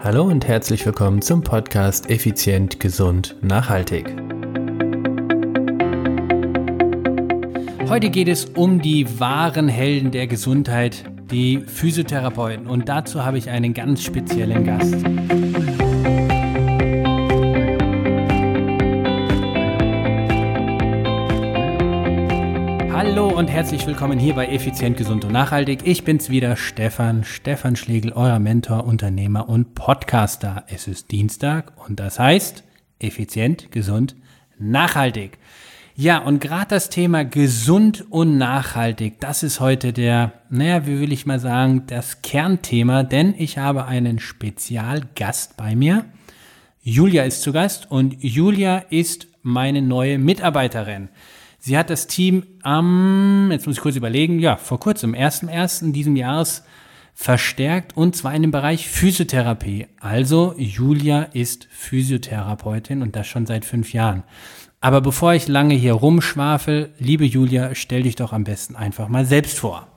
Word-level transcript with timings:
Hallo 0.00 0.22
und 0.22 0.46
herzlich 0.46 0.86
willkommen 0.86 1.22
zum 1.22 1.42
Podcast 1.42 2.08
Effizient, 2.08 2.78
Gesund, 2.78 3.34
Nachhaltig. 3.42 4.14
Heute 7.88 8.08
geht 8.08 8.28
es 8.28 8.44
um 8.44 8.80
die 8.80 9.18
wahren 9.18 9.66
Helden 9.66 10.12
der 10.12 10.28
Gesundheit, 10.28 11.02
die 11.32 11.62
Physiotherapeuten. 11.66 12.68
Und 12.68 12.88
dazu 12.88 13.24
habe 13.24 13.38
ich 13.38 13.50
einen 13.50 13.74
ganz 13.74 14.04
speziellen 14.04 14.64
Gast. 14.64 15.77
Und 23.38 23.46
herzlich 23.46 23.86
willkommen 23.86 24.18
hier 24.18 24.34
bei 24.34 24.48
Effizient, 24.48 24.96
Gesund 24.96 25.24
und 25.24 25.30
Nachhaltig. 25.30 25.82
Ich 25.84 26.02
bin's 26.02 26.28
wieder, 26.28 26.56
Stefan, 26.56 27.22
Stefan 27.22 27.76
Schlegel, 27.76 28.12
euer 28.12 28.40
Mentor, 28.40 28.84
Unternehmer 28.84 29.48
und 29.48 29.76
Podcaster. 29.76 30.64
Es 30.66 30.88
ist 30.88 31.12
Dienstag 31.12 31.72
und 31.86 32.00
das 32.00 32.18
heißt 32.18 32.64
Effizient, 32.98 33.70
Gesund, 33.70 34.16
Nachhaltig. 34.58 35.38
Ja, 35.94 36.18
und 36.18 36.40
gerade 36.40 36.66
das 36.70 36.90
Thema 36.90 37.24
gesund 37.24 38.06
und 38.10 38.38
nachhaltig, 38.38 39.20
das 39.20 39.44
ist 39.44 39.60
heute 39.60 39.92
der, 39.92 40.32
naja, 40.50 40.88
wie 40.88 40.98
will 40.98 41.12
ich 41.12 41.24
mal 41.24 41.38
sagen, 41.38 41.84
das 41.86 42.22
Kernthema, 42.22 43.04
denn 43.04 43.36
ich 43.38 43.56
habe 43.56 43.84
einen 43.84 44.18
Spezialgast 44.18 45.56
bei 45.56 45.76
mir. 45.76 46.06
Julia 46.82 47.22
ist 47.22 47.42
zu 47.42 47.52
Gast 47.52 47.88
und 47.88 48.16
Julia 48.20 48.78
ist 48.90 49.28
meine 49.42 49.80
neue 49.80 50.18
Mitarbeiterin. 50.18 51.08
Sie 51.58 51.76
hat 51.76 51.90
das 51.90 52.06
Team 52.06 52.46
am, 52.62 53.50
jetzt 53.50 53.66
muss 53.66 53.76
ich 53.76 53.82
kurz 53.82 53.96
überlegen, 53.96 54.38
ja, 54.38 54.56
vor 54.56 54.78
kurzem, 54.78 55.14
1.1. 55.14 55.92
diesem 55.92 56.16
Jahres 56.16 56.62
verstärkt 57.14 57.96
und 57.96 58.14
zwar 58.14 58.32
in 58.32 58.42
dem 58.42 58.52
Bereich 58.52 58.88
Physiotherapie. 58.88 59.88
Also 60.00 60.54
Julia 60.56 61.22
ist 61.32 61.66
Physiotherapeutin 61.70 63.02
und 63.02 63.16
das 63.16 63.26
schon 63.26 63.44
seit 63.44 63.64
fünf 63.64 63.92
Jahren. 63.92 64.22
Aber 64.80 65.00
bevor 65.00 65.34
ich 65.34 65.48
lange 65.48 65.74
hier 65.74 65.94
rumschwafel, 65.94 66.94
liebe 67.00 67.24
Julia, 67.24 67.74
stell 67.74 68.04
dich 68.04 68.14
doch 68.14 68.32
am 68.32 68.44
besten 68.44 68.76
einfach 68.76 69.08
mal 69.08 69.24
selbst 69.24 69.58
vor. 69.58 69.88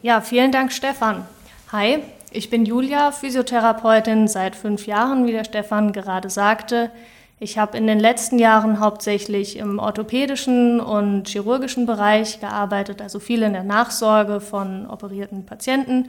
Ja, 0.00 0.20
vielen 0.20 0.52
Dank, 0.52 0.72
Stefan. 0.72 1.26
Hi, 1.72 1.98
ich 2.30 2.50
bin 2.50 2.64
Julia, 2.64 3.10
Physiotherapeutin 3.10 4.28
seit 4.28 4.54
fünf 4.54 4.86
Jahren, 4.86 5.26
wie 5.26 5.32
der 5.32 5.42
Stefan 5.42 5.92
gerade 5.92 6.30
sagte. 6.30 6.92
Ich 7.38 7.58
habe 7.58 7.76
in 7.76 7.86
den 7.86 8.00
letzten 8.00 8.38
Jahren 8.38 8.80
hauptsächlich 8.80 9.58
im 9.58 9.78
orthopädischen 9.78 10.80
und 10.80 11.28
chirurgischen 11.28 11.84
Bereich 11.84 12.40
gearbeitet, 12.40 13.02
also 13.02 13.20
viel 13.20 13.42
in 13.42 13.52
der 13.52 13.62
Nachsorge 13.62 14.40
von 14.40 14.86
operierten 14.86 15.44
Patienten. 15.44 16.08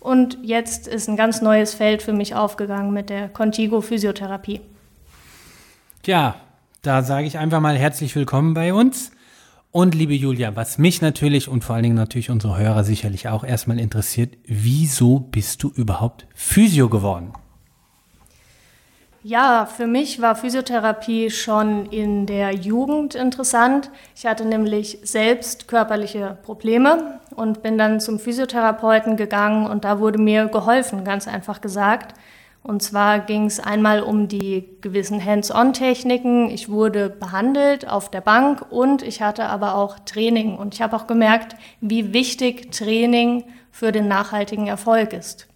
Und 0.00 0.36
jetzt 0.42 0.88
ist 0.88 1.08
ein 1.08 1.16
ganz 1.16 1.40
neues 1.40 1.74
Feld 1.74 2.02
für 2.02 2.12
mich 2.12 2.34
aufgegangen 2.34 2.92
mit 2.92 3.08
der 3.08 3.28
Contigo 3.28 3.82
Physiotherapie. 3.82 4.60
Ja, 6.04 6.34
da 6.82 7.02
sage 7.02 7.28
ich 7.28 7.38
einfach 7.38 7.60
mal 7.60 7.76
herzlich 7.76 8.16
willkommen 8.16 8.52
bei 8.52 8.74
uns. 8.74 9.12
Und 9.70 9.94
liebe 9.94 10.14
Julia, 10.14 10.56
was 10.56 10.78
mich 10.78 11.00
natürlich 11.00 11.48
und 11.48 11.62
vor 11.62 11.76
allen 11.76 11.84
Dingen 11.84 11.94
natürlich 11.94 12.30
unsere 12.30 12.58
Hörer 12.58 12.82
sicherlich 12.82 13.28
auch 13.28 13.44
erstmal 13.44 13.78
interessiert, 13.78 14.36
wieso 14.44 15.20
bist 15.20 15.62
du 15.62 15.70
überhaupt 15.70 16.26
Physio 16.34 16.88
geworden? 16.88 17.32
Ja, 19.26 19.64
für 19.64 19.86
mich 19.86 20.20
war 20.20 20.36
Physiotherapie 20.36 21.30
schon 21.30 21.86
in 21.86 22.26
der 22.26 22.52
Jugend 22.52 23.14
interessant. 23.14 23.90
Ich 24.14 24.26
hatte 24.26 24.44
nämlich 24.44 24.98
selbst 25.02 25.66
körperliche 25.66 26.36
Probleme 26.42 27.20
und 27.34 27.62
bin 27.62 27.78
dann 27.78 28.00
zum 28.00 28.18
Physiotherapeuten 28.18 29.16
gegangen 29.16 29.66
und 29.66 29.84
da 29.84 29.98
wurde 29.98 30.18
mir 30.18 30.48
geholfen, 30.48 31.04
ganz 31.04 31.26
einfach 31.26 31.62
gesagt. 31.62 32.14
Und 32.62 32.82
zwar 32.82 33.18
ging 33.20 33.46
es 33.46 33.60
einmal 33.60 34.02
um 34.02 34.28
die 34.28 34.68
gewissen 34.82 35.24
Hands-on-Techniken. 35.24 36.50
Ich 36.50 36.68
wurde 36.68 37.08
behandelt 37.08 37.88
auf 37.88 38.10
der 38.10 38.20
Bank 38.20 38.66
und 38.70 39.00
ich 39.02 39.22
hatte 39.22 39.46
aber 39.46 39.76
auch 39.76 39.98
Training. 40.00 40.58
Und 40.58 40.74
ich 40.74 40.82
habe 40.82 40.96
auch 40.96 41.06
gemerkt, 41.06 41.56
wie 41.80 42.12
wichtig 42.12 42.72
Training 42.72 43.44
für 43.70 43.90
den 43.90 44.06
nachhaltigen 44.06 44.66
Erfolg 44.66 45.14
ist. 45.14 45.48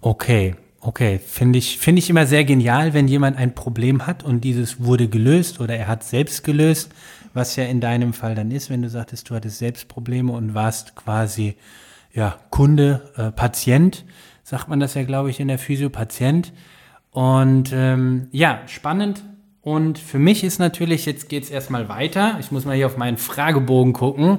Okay, 0.00 0.56
Okay, 0.82 1.18
finde 1.18 1.58
ich, 1.58 1.78
finde 1.78 1.98
ich 1.98 2.08
immer 2.08 2.26
sehr 2.26 2.44
genial, 2.44 2.94
wenn 2.94 3.06
jemand 3.06 3.36
ein 3.36 3.54
Problem 3.54 4.06
hat 4.06 4.22
und 4.22 4.44
dieses 4.44 4.82
wurde 4.82 5.08
gelöst 5.08 5.60
oder 5.60 5.76
er 5.76 5.88
hat 5.88 6.04
selbst 6.04 6.42
gelöst, 6.42 6.90
was 7.34 7.54
ja 7.56 7.64
in 7.64 7.82
deinem 7.82 8.14
Fall 8.14 8.34
dann 8.34 8.50
ist, 8.50 8.70
wenn 8.70 8.80
du 8.80 8.88
sagtest, 8.88 9.28
du 9.28 9.34
hattest 9.34 9.58
selbst 9.58 9.88
Probleme 9.88 10.32
und 10.32 10.54
warst 10.54 10.96
quasi, 10.96 11.56
ja, 12.14 12.38
Kunde, 12.48 13.12
äh, 13.16 13.30
Patient, 13.30 14.06
sagt 14.42 14.68
man 14.68 14.80
das 14.80 14.94
ja, 14.94 15.04
glaube 15.04 15.28
ich, 15.28 15.38
in 15.38 15.48
der 15.48 15.58
Physio, 15.58 15.90
Patient. 15.90 16.52
Und 17.10 17.72
ähm, 17.74 18.28
ja, 18.32 18.62
spannend. 18.66 19.22
Und 19.60 19.98
für 19.98 20.18
mich 20.18 20.42
ist 20.42 20.58
natürlich, 20.58 21.04
jetzt 21.04 21.28
geht 21.28 21.44
es 21.44 21.50
erstmal 21.50 21.88
weiter. 21.90 22.38
Ich 22.40 22.50
muss 22.50 22.64
mal 22.64 22.74
hier 22.74 22.86
auf 22.86 22.96
meinen 22.96 23.18
Fragebogen 23.18 23.92
gucken. 23.92 24.38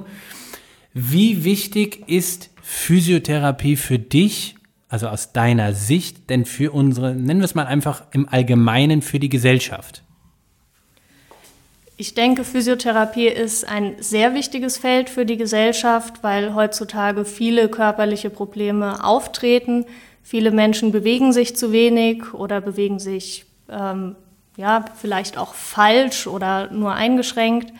Wie 0.93 1.43
wichtig 1.43 2.09
ist 2.09 2.49
Physiotherapie 2.61 3.75
für 3.75 3.99
dich 3.99 4.55
also 4.91 5.07
aus 5.07 5.31
deiner 5.31 5.73
Sicht, 5.73 6.29
denn 6.29 6.43
für 6.45 6.73
unsere, 6.73 7.15
nennen 7.15 7.39
wir 7.39 7.45
es 7.45 7.55
mal 7.55 7.65
einfach 7.65 8.03
im 8.11 8.27
Allgemeinen 8.27 9.01
für 9.01 9.19
die 9.19 9.29
Gesellschaft? 9.29 10.03
Ich 11.95 12.13
denke, 12.13 12.43
Physiotherapie 12.43 13.27
ist 13.27 13.65
ein 13.67 13.95
sehr 13.99 14.33
wichtiges 14.33 14.77
Feld 14.77 15.09
für 15.09 15.25
die 15.25 15.37
Gesellschaft, 15.37 16.23
weil 16.23 16.55
heutzutage 16.55 17.23
viele 17.23 17.69
körperliche 17.69 18.29
Probleme 18.29 19.03
auftreten. 19.03 19.85
Viele 20.23 20.51
Menschen 20.51 20.91
bewegen 20.91 21.31
sich 21.31 21.55
zu 21.55 21.71
wenig 21.71 22.33
oder 22.33 22.59
bewegen 22.59 22.99
sich 22.99 23.45
ähm, 23.69 24.15
ja 24.57 24.83
vielleicht 24.99 25.37
auch 25.37 25.53
falsch 25.53 26.27
oder 26.27 26.69
nur 26.71 26.93
eingeschränkt. 26.93 27.71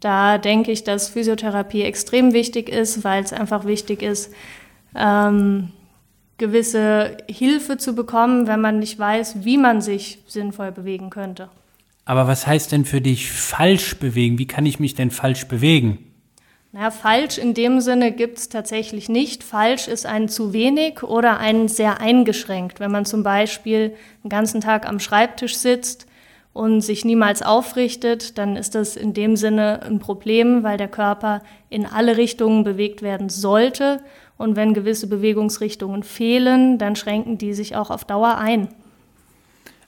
Da 0.00 0.38
denke 0.38 0.72
ich, 0.72 0.82
dass 0.82 1.10
Physiotherapie 1.10 1.82
extrem 1.82 2.32
wichtig 2.32 2.68
ist, 2.68 3.04
weil 3.04 3.22
es 3.22 3.32
einfach 3.32 3.66
wichtig 3.66 4.02
ist, 4.02 4.32
ähm, 4.96 5.70
gewisse 6.38 7.16
Hilfe 7.28 7.76
zu 7.76 7.94
bekommen, 7.94 8.46
wenn 8.46 8.60
man 8.60 8.78
nicht 8.78 8.98
weiß, 8.98 9.44
wie 9.44 9.58
man 9.58 9.80
sich 9.80 10.18
sinnvoll 10.26 10.72
bewegen 10.72 11.10
könnte. 11.10 11.48
Aber 12.04 12.26
was 12.26 12.46
heißt 12.46 12.72
denn 12.72 12.84
für 12.84 13.00
dich 13.00 13.30
falsch 13.30 13.96
bewegen? 13.96 14.38
Wie 14.38 14.46
kann 14.46 14.66
ich 14.66 14.78
mich 14.78 14.94
denn 14.94 15.10
falsch 15.10 15.46
bewegen? 15.46 15.98
Naja, 16.72 16.90
falsch 16.90 17.38
in 17.38 17.54
dem 17.54 17.80
Sinne 17.80 18.10
gibt 18.10 18.36
es 18.38 18.48
tatsächlich 18.48 19.08
nicht. 19.08 19.44
Falsch 19.44 19.86
ist 19.86 20.06
ein 20.06 20.28
zu 20.28 20.52
wenig 20.52 21.04
oder 21.04 21.38
ein 21.38 21.68
sehr 21.68 22.00
eingeschränkt. 22.00 22.80
Wenn 22.80 22.90
man 22.90 23.04
zum 23.04 23.22
Beispiel 23.22 23.94
den 24.24 24.28
ganzen 24.28 24.60
Tag 24.60 24.86
am 24.88 24.98
Schreibtisch 24.98 25.56
sitzt 25.56 26.06
und 26.52 26.80
sich 26.80 27.04
niemals 27.04 27.42
aufrichtet, 27.42 28.38
dann 28.38 28.56
ist 28.56 28.74
das 28.74 28.96
in 28.96 29.14
dem 29.14 29.36
Sinne 29.36 29.82
ein 29.82 30.00
Problem, 30.00 30.64
weil 30.64 30.76
der 30.76 30.88
Körper 30.88 31.42
in 31.70 31.86
alle 31.86 32.16
Richtungen 32.16 32.64
bewegt 32.64 33.02
werden 33.02 33.28
sollte 33.28 34.00
und 34.36 34.56
wenn 34.56 34.74
gewisse 34.74 35.06
Bewegungsrichtungen 35.06 36.02
fehlen, 36.02 36.78
dann 36.78 36.96
schränken 36.96 37.38
die 37.38 37.54
sich 37.54 37.76
auch 37.76 37.90
auf 37.90 38.04
Dauer 38.04 38.36
ein. 38.38 38.68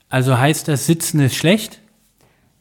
Also 0.09 0.39
heißt 0.39 0.69
das, 0.69 0.87
Sitzen 0.87 1.21
ist 1.21 1.35
schlecht? 1.35 1.81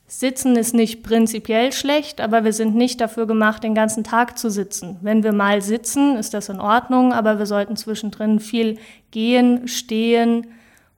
Sitzen 0.07 0.55
ist 0.55 0.73
nicht 0.73 1.03
prinzipiell 1.03 1.71
schlecht, 1.71 2.21
aber 2.21 2.43
wir 2.43 2.53
sind 2.53 2.75
nicht 2.75 3.01
dafür 3.01 3.25
gemacht, 3.25 3.63
den 3.63 3.73
ganzen 3.73 4.03
Tag 4.03 4.37
zu 4.37 4.49
sitzen. 4.51 4.97
Wenn 5.01 5.23
wir 5.23 5.33
mal 5.33 5.61
sitzen, 5.61 6.15
ist 6.15 6.33
das 6.33 6.49
in 6.49 6.59
Ordnung, 6.59 7.11
aber 7.11 7.39
wir 7.39 7.45
sollten 7.47 7.75
zwischendrin 7.75 8.39
viel 8.39 8.77
gehen, 9.11 9.67
stehen 9.67 10.47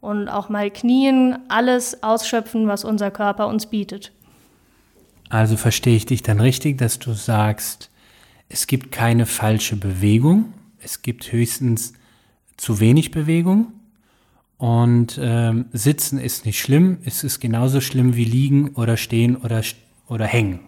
und 0.01 0.27
auch 0.27 0.49
mal 0.49 0.69
knien, 0.69 1.37
alles 1.47 2.03
ausschöpfen, 2.03 2.67
was 2.67 2.83
unser 2.83 3.09
Körper 3.09 3.47
uns 3.47 3.67
bietet. 3.67 4.11
Also 5.29 5.57
verstehe 5.57 5.95
ich 5.95 6.05
dich 6.05 6.21
dann 6.21 6.39
richtig, 6.39 6.77
dass 6.77 6.99
du 6.99 7.13
sagst, 7.13 7.89
es 8.49 8.67
gibt 8.67 8.91
keine 8.91 9.25
falsche 9.25 9.75
Bewegung, 9.75 10.53
es 10.81 11.01
gibt 11.01 11.31
höchstens 11.31 11.93
zu 12.57 12.79
wenig 12.79 13.11
Bewegung 13.11 13.73
und 14.57 15.19
ähm, 15.21 15.65
Sitzen 15.71 16.19
ist 16.19 16.45
nicht 16.45 16.59
schlimm. 16.59 16.97
Es 17.05 17.23
ist 17.23 17.39
genauso 17.39 17.81
schlimm 17.81 18.15
wie 18.15 18.25
Liegen 18.25 18.69
oder 18.69 18.97
Stehen 18.97 19.35
oder, 19.35 19.61
oder 20.07 20.25
Hängen. 20.25 20.59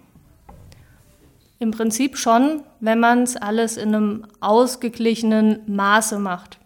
Im 1.57 1.71
Prinzip 1.71 2.17
schon, 2.17 2.61
wenn 2.79 2.99
man 2.99 3.23
es 3.23 3.35
alles 3.35 3.77
in 3.77 3.93
einem 3.93 4.25
ausgeglichenen 4.39 5.59
Maße 5.67 6.19
macht. 6.19 6.59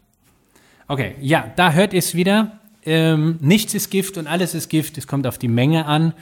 Okay, 0.88 1.15
ja, 1.19 1.51
da 1.56 1.71
hört 1.71 1.94
ihr 1.94 2.00
es 2.00 2.13
wieder. 2.13 2.59
Ähm, 2.85 3.38
nichts 3.39 3.73
ist 3.73 3.89
Gift 3.89 4.17
und 4.17 4.27
alles 4.27 4.53
ist 4.53 4.69
Gift. 4.69 4.97
Es 4.97 5.07
kommt 5.07 5.25
auf 5.25 5.38
die 5.38 5.47
Menge 5.47 5.85
an. 5.85 6.13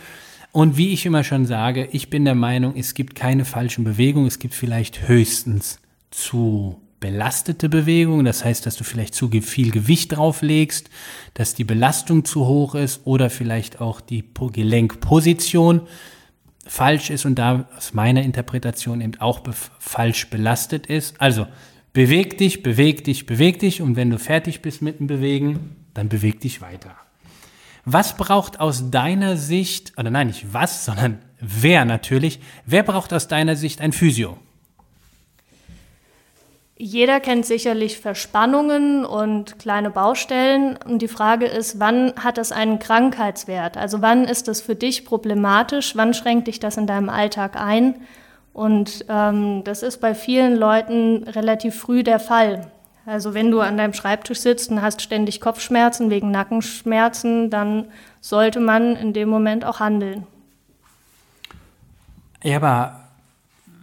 Und 0.51 0.77
wie 0.77 0.93
ich 0.93 1.05
immer 1.05 1.23
schon 1.23 1.45
sage, 1.45 1.87
ich 1.91 2.09
bin 2.09 2.25
der 2.25 2.35
Meinung, 2.35 2.75
es 2.77 2.93
gibt 2.93 3.15
keine 3.15 3.45
falschen 3.45 3.83
Bewegungen. 3.83 4.27
Es 4.27 4.39
gibt 4.39 4.53
vielleicht 4.53 5.07
höchstens 5.07 5.79
zu 6.11 6.80
belastete 7.01 7.67
Bewegung, 7.67 8.23
das 8.23 8.45
heißt, 8.45 8.65
dass 8.65 8.77
du 8.77 8.85
vielleicht 8.85 9.15
zu 9.15 9.29
viel 9.29 9.71
Gewicht 9.71 10.15
drauflegst, 10.15 10.89
dass 11.33 11.55
die 11.55 11.65
Belastung 11.65 12.23
zu 12.23 12.45
hoch 12.45 12.75
ist 12.75 13.01
oder 13.03 13.29
vielleicht 13.29 13.81
auch 13.81 13.99
die 13.99 14.23
Gelenkposition 14.53 15.81
falsch 16.65 17.09
ist 17.09 17.25
und 17.25 17.35
da 17.35 17.67
aus 17.75 17.93
meiner 17.93 18.21
Interpretation 18.21 19.01
eben 19.01 19.19
auch 19.19 19.39
be 19.39 19.51
falsch 19.79 20.29
belastet 20.29 20.85
ist. 20.85 21.19
Also 21.19 21.47
beweg 21.91 22.37
dich, 22.37 22.61
beweg 22.61 23.03
dich, 23.03 23.25
beweg 23.25 23.59
dich 23.59 23.81
und 23.81 23.95
wenn 23.95 24.11
du 24.11 24.19
fertig 24.19 24.61
bist 24.61 24.83
mit 24.83 24.99
dem 24.99 25.07
Bewegen, 25.07 25.75
dann 25.95 26.07
beweg 26.07 26.39
dich 26.39 26.61
weiter. 26.61 26.95
Was 27.83 28.15
braucht 28.15 28.59
aus 28.59 28.91
deiner 28.91 29.37
Sicht, 29.37 29.93
oder 29.97 30.11
nein, 30.11 30.27
nicht 30.27 30.53
was, 30.53 30.85
sondern 30.85 31.17
wer 31.39 31.83
natürlich, 31.83 32.39
wer 32.67 32.83
braucht 32.83 33.11
aus 33.11 33.27
deiner 33.27 33.55
Sicht 33.55 33.81
ein 33.81 33.91
Physio? 33.91 34.37
Jeder 36.83 37.19
kennt 37.19 37.45
sicherlich 37.45 37.99
Verspannungen 37.99 39.05
und 39.05 39.59
kleine 39.59 39.91
Baustellen. 39.91 40.79
Und 40.83 41.03
die 41.03 41.07
Frage 41.07 41.45
ist, 41.45 41.79
wann 41.79 42.11
hat 42.15 42.39
das 42.39 42.51
einen 42.51 42.79
Krankheitswert? 42.79 43.77
Also 43.77 44.01
wann 44.01 44.23
ist 44.23 44.47
das 44.47 44.61
für 44.61 44.73
dich 44.73 45.05
problematisch? 45.05 45.95
Wann 45.95 46.15
schränkt 46.15 46.47
dich 46.47 46.59
das 46.59 46.77
in 46.77 46.87
deinem 46.87 47.09
Alltag 47.09 47.55
ein? 47.55 48.01
Und 48.51 49.05
ähm, 49.09 49.63
das 49.63 49.83
ist 49.83 50.01
bei 50.01 50.15
vielen 50.15 50.55
Leuten 50.55 51.23
relativ 51.27 51.75
früh 51.75 52.01
der 52.01 52.19
Fall. 52.19 52.71
Also 53.05 53.35
wenn 53.35 53.51
du 53.51 53.59
an 53.59 53.77
deinem 53.77 53.93
Schreibtisch 53.93 54.39
sitzt 54.39 54.71
und 54.71 54.81
hast 54.81 55.03
ständig 55.03 55.39
Kopfschmerzen 55.39 56.09
wegen 56.09 56.31
Nackenschmerzen, 56.31 57.51
dann 57.51 57.89
sollte 58.21 58.59
man 58.59 58.95
in 58.95 59.13
dem 59.13 59.29
Moment 59.29 59.65
auch 59.65 59.81
handeln. 59.81 60.25
Ja, 62.41 62.55
aber 62.57 63.00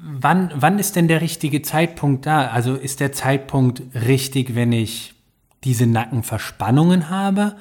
wann, 0.00 0.52
wann 0.54 0.78
ist 0.78 0.96
denn 0.96 1.08
der 1.08 1.20
richtige 1.20 1.62
Zeitpunkt 1.62 2.26
da? 2.26 2.48
Also 2.48 2.74
ist 2.74 3.00
der 3.00 3.12
Zeitpunkt 3.12 3.82
richtig, 3.94 4.54
wenn 4.54 4.72
ich 4.72 5.14
diese 5.64 5.86
Nackenverspannungen 5.86 7.10
habe? 7.10 7.56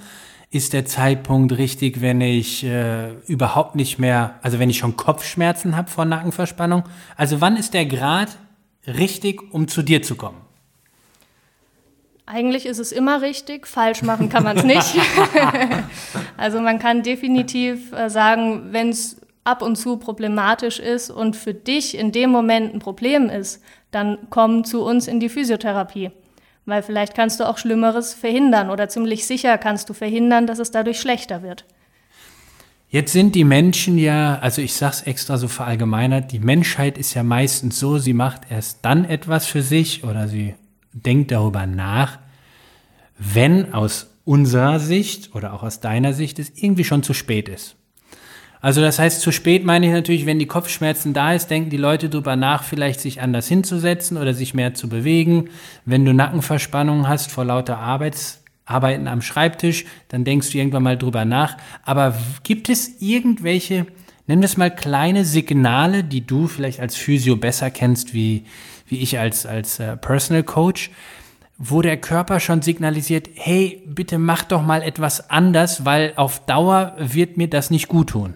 Ist 0.49 0.73
der 0.73 0.85
Zeitpunkt 0.85 1.57
richtig, 1.57 1.99
wenn 1.99 2.21
ich 2.21 2.63
äh, 2.63 3.11
überhaupt 3.27 3.75
nicht 3.75 3.99
mehr, 3.99 4.35
also 4.41 4.59
wenn 4.59 4.69
ich 4.69 4.77
schon 4.77 4.95
Kopfschmerzen 4.95 5.75
habe 5.75 5.89
vor 5.89 6.05
Nackenverspannung? 6.05 6.83
Also 7.17 7.41
wann 7.41 7.57
ist 7.57 7.73
der 7.73 7.85
Grad 7.85 8.37
richtig, 8.85 9.41
um 9.53 9.67
zu 9.67 9.81
dir 9.81 10.01
zu 10.01 10.15
kommen? 10.15 10.41
Eigentlich 12.25 12.65
ist 12.65 12.79
es 12.79 12.91
immer 12.91 13.21
richtig, 13.21 13.67
falsch 13.67 14.03
machen 14.03 14.29
kann 14.29 14.43
man 14.43 14.57
es 14.57 14.63
nicht. 14.63 14.95
also 16.37 16.61
man 16.61 16.79
kann 16.79 17.03
definitiv 17.03 17.91
äh, 17.93 18.09
sagen, 18.09 18.67
wenn 18.71 18.89
es 18.89 19.17
ab 19.47 19.61
und 19.61 19.77
zu 19.77 19.97
problematisch 19.97 20.79
ist 20.79 21.09
und 21.09 21.35
für 21.35 21.53
dich 21.53 21.97
in 21.97 22.11
dem 22.11 22.29
Moment 22.29 22.73
ein 22.73 22.79
Problem 22.79 23.29
ist, 23.29 23.63
dann 23.91 24.17
komm 24.29 24.65
zu 24.65 24.83
uns 24.83 25.07
in 25.07 25.19
die 25.19 25.29
Physiotherapie. 25.29 26.11
Weil 26.65 26.83
vielleicht 26.83 27.15
kannst 27.15 27.39
du 27.39 27.47
auch 27.47 27.57
Schlimmeres 27.57 28.13
verhindern 28.13 28.69
oder 28.69 28.89
ziemlich 28.89 29.25
sicher 29.25 29.57
kannst 29.57 29.89
du 29.89 29.93
verhindern, 29.93 30.47
dass 30.47 30.59
es 30.59 30.69
dadurch 30.69 30.99
schlechter 30.99 31.41
wird. 31.41 31.65
Jetzt 32.89 33.13
sind 33.13 33.35
die 33.35 33.43
Menschen 33.43 33.97
ja, 33.97 34.39
also 34.39 34.61
ich 34.61 34.73
sag's 34.73 35.01
extra 35.01 35.37
so 35.37 35.47
verallgemeinert, 35.47 36.31
die 36.31 36.39
Menschheit 36.39 36.97
ist 36.97 37.13
ja 37.13 37.23
meistens 37.23 37.79
so, 37.79 37.97
sie 37.97 38.13
macht 38.13 38.49
erst 38.49 38.83
dann 38.83 39.05
etwas 39.05 39.45
für 39.45 39.61
sich 39.61 40.03
oder 40.03 40.27
sie 40.27 40.55
denkt 40.93 41.31
darüber 41.31 41.65
nach, 41.65 42.19
wenn 43.17 43.73
aus 43.73 44.07
unserer 44.23 44.79
Sicht 44.79 45.35
oder 45.35 45.53
auch 45.53 45.63
aus 45.63 45.79
deiner 45.79 46.13
Sicht 46.13 46.39
es 46.39 46.51
irgendwie 46.55 46.83
schon 46.83 47.03
zu 47.03 47.13
spät 47.13 47.49
ist. 47.49 47.77
Also 48.61 48.81
das 48.81 48.99
heißt, 48.99 49.21
zu 49.21 49.31
spät 49.31 49.65
meine 49.65 49.85
ich 49.85 49.91
natürlich, 49.91 50.25
wenn 50.25 50.39
die 50.39 50.47
Kopfschmerzen 50.47 51.13
da 51.13 51.33
ist, 51.33 51.49
denken 51.49 51.69
die 51.69 51.77
Leute 51.77 52.09
drüber 52.09 52.35
nach, 52.35 52.63
vielleicht 52.63 52.99
sich 52.99 53.21
anders 53.21 53.47
hinzusetzen 53.47 54.17
oder 54.17 54.33
sich 54.33 54.53
mehr 54.53 54.73
zu 54.73 54.89
bewegen. 54.89 55.49
Wenn 55.85 56.05
du 56.05 56.13
Nackenverspannungen 56.13 57.07
hast 57.07 57.31
vor 57.31 57.45
lauter 57.45 57.77
Arbeits, 57.77 58.43
Arbeiten 58.65 59.07
am 59.07 59.21
Schreibtisch, 59.21 59.85
dann 60.09 60.25
denkst 60.25 60.51
du 60.51 60.57
irgendwann 60.57 60.83
mal 60.83 60.97
drüber 60.97 61.23
nach. 61.23 61.57
Aber 61.83 62.15
gibt 62.43 62.69
es 62.69 63.01
irgendwelche, 63.01 63.85
wir 64.25 64.43
es 64.43 64.57
mal 64.57 64.73
kleine 64.73 65.23
Signale, 65.23 66.03
die 66.03 66.25
du 66.25 66.47
vielleicht 66.47 66.79
als 66.79 66.95
Physio 66.95 67.37
besser 67.37 67.71
kennst, 67.71 68.13
wie, 68.13 68.43
wie 68.87 68.99
ich 68.99 69.19
als, 69.19 69.45
als 69.45 69.79
äh, 69.79 69.95
Personal 69.95 70.43
Coach, 70.43 70.91
wo 71.57 71.81
der 71.81 71.97
Körper 71.97 72.39
schon 72.39 72.61
signalisiert, 72.61 73.29
hey, 73.35 73.81
bitte 73.87 74.17
mach 74.17 74.43
doch 74.43 74.61
mal 74.61 74.83
etwas 74.83 75.29
anders, 75.29 75.85
weil 75.85 76.13
auf 76.15 76.45
Dauer 76.45 76.95
wird 76.99 77.37
mir 77.37 77.47
das 77.47 77.71
nicht 77.71 77.87
gut 77.87 78.09
tun. 78.09 78.35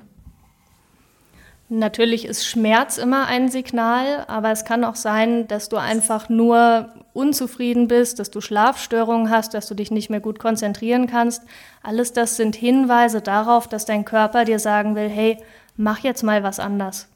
Natürlich 1.74 2.26
ist 2.26 2.46
Schmerz 2.46 2.98
immer 2.98 3.28
ein 3.28 3.50
Signal, 3.50 4.26
aber 4.28 4.52
es 4.52 4.66
kann 4.66 4.84
auch 4.84 4.96
sein, 4.96 5.48
dass 5.48 5.70
du 5.70 5.78
einfach 5.78 6.28
nur 6.28 6.90
unzufrieden 7.14 7.88
bist, 7.88 8.20
dass 8.20 8.30
du 8.30 8.42
Schlafstörungen 8.42 9.30
hast, 9.30 9.54
dass 9.54 9.70
du 9.70 9.74
dich 9.74 9.90
nicht 9.90 10.10
mehr 10.10 10.20
gut 10.20 10.38
konzentrieren 10.38 11.08
kannst. 11.08 11.44
Alles 11.82 12.12
das 12.12 12.36
sind 12.36 12.58
Hinweise 12.58 13.22
darauf, 13.22 13.70
dass 13.70 13.86
dein 13.86 14.04
Körper 14.04 14.44
dir 14.44 14.60
sagen 14.60 14.96
will, 14.96 15.08
hey, 15.08 15.38
mach 15.78 16.00
jetzt 16.00 16.24
mal 16.24 16.44
was 16.44 16.60
anders. 16.60 17.08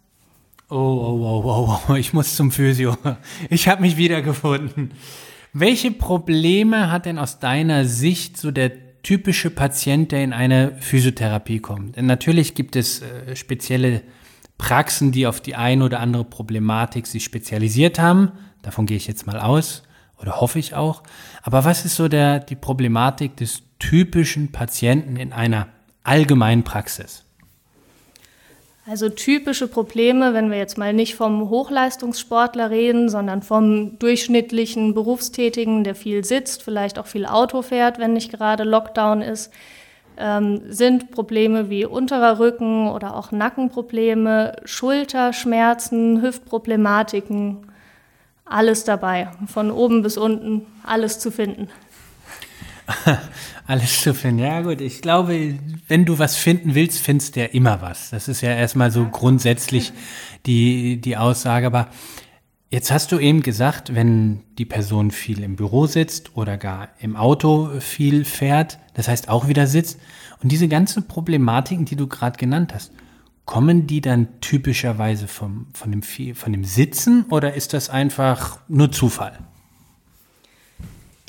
Oh, 0.69 0.75
oh, 0.75 1.41
oh, 1.43 1.43
oh, 1.43 1.79
oh. 1.89 1.95
ich 1.95 2.13
muss 2.13 2.37
zum 2.37 2.49
Physio. 2.49 2.95
Ich 3.49 3.67
habe 3.67 3.81
mich 3.81 3.97
wiedergefunden. 3.97 4.91
Welche 5.51 5.91
Probleme 5.91 6.93
hat 6.93 7.07
denn 7.07 7.19
aus 7.19 7.39
deiner 7.39 7.83
Sicht 7.83 8.37
so 8.37 8.51
der 8.51 8.71
typische 9.03 9.49
Patient, 9.49 10.13
der 10.13 10.23
in 10.23 10.31
eine 10.31 10.77
Physiotherapie 10.79 11.59
kommt? 11.59 11.97
Denn 11.97 12.05
natürlich 12.05 12.55
gibt 12.55 12.77
es 12.77 13.01
äh, 13.01 13.35
spezielle 13.35 14.01
Praxen, 14.57 15.11
die 15.11 15.27
auf 15.27 15.41
die 15.41 15.55
eine 15.55 15.83
oder 15.83 15.99
andere 15.99 16.23
Problematik 16.23 17.07
sich 17.07 17.23
spezialisiert 17.23 17.99
haben. 17.99 18.31
Davon 18.61 18.85
gehe 18.85 18.97
ich 18.97 19.07
jetzt 19.07 19.27
mal 19.27 19.39
aus 19.39 19.83
oder 20.19 20.39
hoffe 20.39 20.59
ich 20.59 20.73
auch. 20.73 21.03
Aber 21.43 21.65
was 21.65 21.85
ist 21.85 21.95
so 21.95 22.07
der, 22.07 22.39
die 22.39 22.55
Problematik 22.55 23.35
des 23.37 23.63
typischen 23.79 24.51
Patienten 24.51 25.17
in 25.17 25.33
einer 25.33 25.67
allgemeinen 26.03 26.63
Praxis? 26.63 27.25
Also 28.87 29.09
typische 29.09 29.67
Probleme, 29.67 30.35
wenn 30.35 30.51
wir 30.51 30.59
jetzt 30.59 30.77
mal 30.77 30.93
nicht 30.93 31.15
vom 31.15 31.49
Hochleistungssportler 31.49 32.69
reden, 32.69 33.09
sondern 33.09 33.41
vom 33.41 33.97
durchschnittlichen 33.97 34.93
Berufstätigen, 34.93 35.83
der 35.83 35.95
viel 35.95 36.23
sitzt, 36.23 36.61
vielleicht 36.61 36.99
auch 36.99 37.07
viel 37.07 37.25
Auto 37.25 37.63
fährt, 37.63 37.97
wenn 37.97 38.13
nicht 38.13 38.31
gerade 38.31 38.63
Lockdown 38.63 39.23
ist, 39.23 39.51
ähm, 40.17 40.61
sind 40.69 41.11
Probleme 41.11 41.69
wie 41.69 41.85
unterer 41.85 42.39
Rücken 42.39 42.87
oder 42.87 43.15
auch 43.15 43.31
Nackenprobleme, 43.31 44.55
Schulterschmerzen, 44.65 46.21
Hüftproblematiken, 46.21 47.57
alles 48.45 48.83
dabei, 48.83 49.29
von 49.47 49.71
oben 49.71 50.01
bis 50.01 50.17
unten, 50.17 50.65
alles 50.83 51.19
zu 51.19 51.31
finden. 51.31 51.69
alles 53.67 54.01
zu 54.01 54.13
finden, 54.13 54.39
ja 54.39 54.61
gut. 54.61 54.81
Ich 54.81 55.01
glaube, 55.01 55.55
wenn 55.87 56.05
du 56.05 56.19
was 56.19 56.35
finden 56.35 56.75
willst, 56.75 56.99
findest 56.99 57.35
du 57.35 57.41
ja 57.41 57.45
immer 57.47 57.81
was. 57.81 58.11
Das 58.11 58.27
ist 58.27 58.41
ja 58.41 58.51
erstmal 58.51 58.91
so 58.91 59.05
grundsätzlich 59.05 59.91
die, 60.45 61.01
die 61.01 61.17
Aussage. 61.17 61.65
Aber 61.65 61.87
Jetzt 62.69 62.91
hast 62.91 63.11
du 63.11 63.19
eben 63.19 63.43
gesagt, 63.43 63.93
wenn 63.93 64.41
die 64.57 64.65
Person 64.65 65.11
viel 65.11 65.43
im 65.43 65.55
Büro 65.55 65.85
sitzt 65.85 66.35
oder 66.35 66.57
gar 66.57 66.89
im 66.99 67.15
Auto 67.15 67.69
viel 67.79 68.25
fährt, 68.25 68.79
das 68.95 69.07
heißt 69.07 69.29
auch 69.29 69.47
wieder 69.47 69.67
sitzt, 69.67 69.99
und 70.41 70.51
diese 70.51 70.67
ganzen 70.67 71.07
Problematiken, 71.07 71.85
die 71.85 71.95
du 71.95 72.07
gerade 72.07 72.37
genannt 72.37 72.73
hast, 72.73 72.91
kommen 73.45 73.87
die 73.87 74.01
dann 74.01 74.27
typischerweise 74.41 75.27
vom, 75.27 75.67
von, 75.73 75.91
dem, 75.91 76.01
von 76.01 76.51
dem 76.51 76.63
Sitzen 76.63 77.25
oder 77.29 77.53
ist 77.53 77.73
das 77.73 77.89
einfach 77.89 78.59
nur 78.67 78.91
Zufall? 78.91 79.37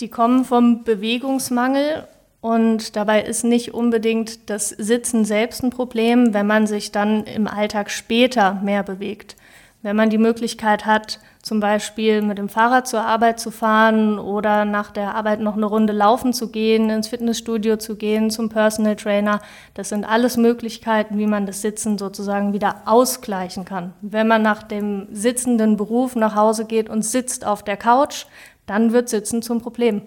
Die 0.01 0.09
kommen 0.09 0.45
vom 0.45 0.85
Bewegungsmangel 0.85 2.07
und 2.41 2.97
dabei 2.97 3.23
ist 3.23 3.45
nicht 3.45 3.75
unbedingt 3.75 4.51
das 4.51 4.71
Sitzen 4.71 5.25
selbst 5.25 5.63
ein 5.63 5.71
Problem, 5.71 6.33
wenn 6.33 6.47
man 6.47 6.67
sich 6.67 6.93
dann 6.93 7.25
im 7.25 7.47
Alltag 7.47 7.91
später 7.91 8.55
mehr 8.63 8.83
bewegt. 8.83 9.37
Wenn 9.83 9.97
man 9.97 10.11
die 10.11 10.19
Möglichkeit 10.19 10.85
hat, 10.85 11.21
zum 11.43 11.61
Beispiel 11.61 12.21
mit 12.21 12.39
dem 12.39 12.49
Fahrrad 12.49 12.89
zur 12.89 13.03
Arbeit 13.03 13.39
zu 13.39 13.53
fahren 13.53 14.19
oder 14.19 14.65
nach 14.65 14.91
der 14.91 15.15
Arbeit 15.15 15.39
noch 15.39 15.57
eine 15.57 15.67
Runde 15.67 15.93
laufen 15.93 16.33
zu 16.33 16.51
gehen, 16.51 16.91
ins 16.91 17.07
Fitnessstudio 17.09 17.77
zu 17.77 17.95
gehen, 17.95 18.31
zum 18.31 18.49
Personal 18.49 18.97
Trainer, 18.97 19.41
das 19.75 19.91
sind 19.91 20.05
alles 20.05 20.37
Möglichkeiten, 20.37 21.19
wie 21.19 21.29
man 21.29 21.47
das 21.47 21.63
Sitzen 21.63 21.99
sozusagen 21.99 22.53
wieder 22.53 22.83
ausgleichen 22.87 23.65
kann. 23.65 23.93
Wenn 24.01 24.27
man 24.27 24.43
nach 24.43 24.65
dem 24.65 25.07
sitzenden 25.13 25.77
Beruf 25.77 26.17
nach 26.17 26.35
Hause 26.35 26.65
geht 26.65 26.89
und 26.89 27.03
sitzt 27.03 27.47
auf 27.47 27.63
der 27.63 27.77
Couch, 27.77 28.27
dann 28.67 28.93
wird 28.93 29.09
Sitzen 29.09 29.43
zum 29.43 29.61
Problem. 29.61 30.03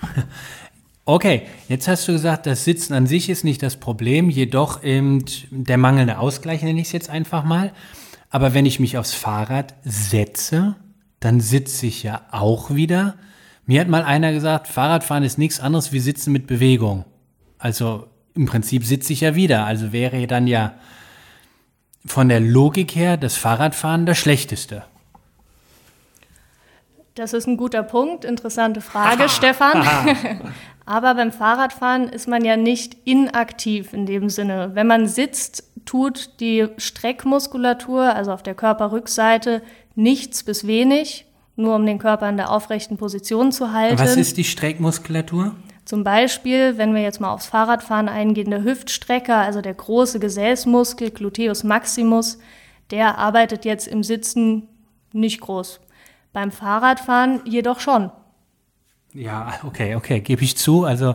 Okay, 1.08 1.42
jetzt 1.68 1.86
hast 1.86 2.08
du 2.08 2.12
gesagt, 2.12 2.46
das 2.46 2.64
Sitzen 2.64 2.92
an 2.92 3.06
sich 3.06 3.28
ist 3.28 3.44
nicht 3.44 3.62
das 3.62 3.76
Problem, 3.76 4.28
jedoch 4.28 4.82
eben 4.82 5.24
der 5.52 5.78
mangelnde 5.78 6.18
Ausgleich, 6.18 6.64
nenne 6.64 6.80
ich 6.80 6.88
es 6.88 6.92
jetzt 6.92 7.10
einfach 7.10 7.44
mal. 7.44 7.72
Aber 8.36 8.52
wenn 8.52 8.66
ich 8.66 8.80
mich 8.80 8.98
aufs 8.98 9.14
Fahrrad 9.14 9.72
setze, 9.82 10.76
dann 11.20 11.40
sitze 11.40 11.86
ich 11.86 12.02
ja 12.02 12.20
auch 12.32 12.68
wieder. 12.68 13.14
Mir 13.64 13.80
hat 13.80 13.88
mal 13.88 14.02
einer 14.02 14.30
gesagt, 14.30 14.68
Fahrradfahren 14.68 15.24
ist 15.24 15.38
nichts 15.38 15.58
anderes 15.58 15.90
wie 15.92 16.00
Sitzen 16.00 16.34
mit 16.34 16.46
Bewegung. 16.46 17.06
Also 17.56 18.08
im 18.34 18.44
Prinzip 18.44 18.84
sitze 18.84 19.14
ich 19.14 19.22
ja 19.22 19.36
wieder. 19.36 19.64
Also 19.64 19.90
wäre 19.90 20.26
dann 20.26 20.46
ja 20.46 20.74
von 22.04 22.28
der 22.28 22.40
Logik 22.40 22.94
her 22.94 23.16
das 23.16 23.38
Fahrradfahren 23.38 24.04
das 24.04 24.18
Schlechteste. 24.18 24.84
Das 27.14 27.32
ist 27.32 27.46
ein 27.46 27.56
guter 27.56 27.84
Punkt, 27.84 28.26
interessante 28.26 28.82
Frage, 28.82 29.22
Aha. 29.24 29.28
Stefan. 29.30 29.82
Aber 30.84 31.14
beim 31.14 31.32
Fahrradfahren 31.32 32.10
ist 32.10 32.28
man 32.28 32.44
ja 32.44 32.58
nicht 32.58 32.98
inaktiv 33.06 33.94
in 33.94 34.04
dem 34.04 34.28
Sinne. 34.28 34.72
Wenn 34.74 34.88
man 34.88 35.08
sitzt, 35.08 35.65
tut 35.86 36.40
die 36.40 36.66
Streckmuskulatur, 36.76 38.14
also 38.14 38.32
auf 38.32 38.42
der 38.42 38.54
Körperrückseite, 38.54 39.62
nichts 39.94 40.42
bis 40.42 40.66
wenig. 40.66 41.24
nur 41.56 41.74
um 41.74 41.86
den 41.86 41.98
Körper 41.98 42.28
in 42.28 42.36
der 42.36 42.50
aufrechten 42.50 42.98
Position 42.98 43.50
zu 43.50 43.72
halten. 43.72 43.98
Was 43.98 44.16
ist 44.16 44.36
die 44.36 44.44
Streckmuskulatur? 44.44 45.56
Zum 45.86 46.04
Beispiel, 46.04 46.78
wenn 46.78 46.94
wir 46.94 47.02
jetzt 47.02 47.20
mal 47.20 47.32
aufs 47.32 47.46
Fahrradfahren 47.46 48.08
eingehen, 48.08 48.50
der 48.50 48.62
Hüftstrecker, 48.62 49.36
also 49.36 49.60
der 49.60 49.74
große 49.74 50.20
Gesäßmuskel, 50.20 51.10
Gluteus 51.10 51.64
maximus, 51.64 52.38
der 52.90 53.18
arbeitet 53.18 53.64
jetzt 53.64 53.88
im 53.88 54.02
Sitzen 54.02 54.68
nicht 55.12 55.40
groß. 55.40 55.80
Beim 56.32 56.50
Fahrradfahren 56.50 57.40
jedoch 57.46 57.80
schon. 57.80 58.10
Ja, 59.14 59.54
okay, 59.64 59.94
okay, 59.94 60.20
gebe 60.20 60.42
ich 60.42 60.56
zu. 60.56 60.84
Also 60.84 61.14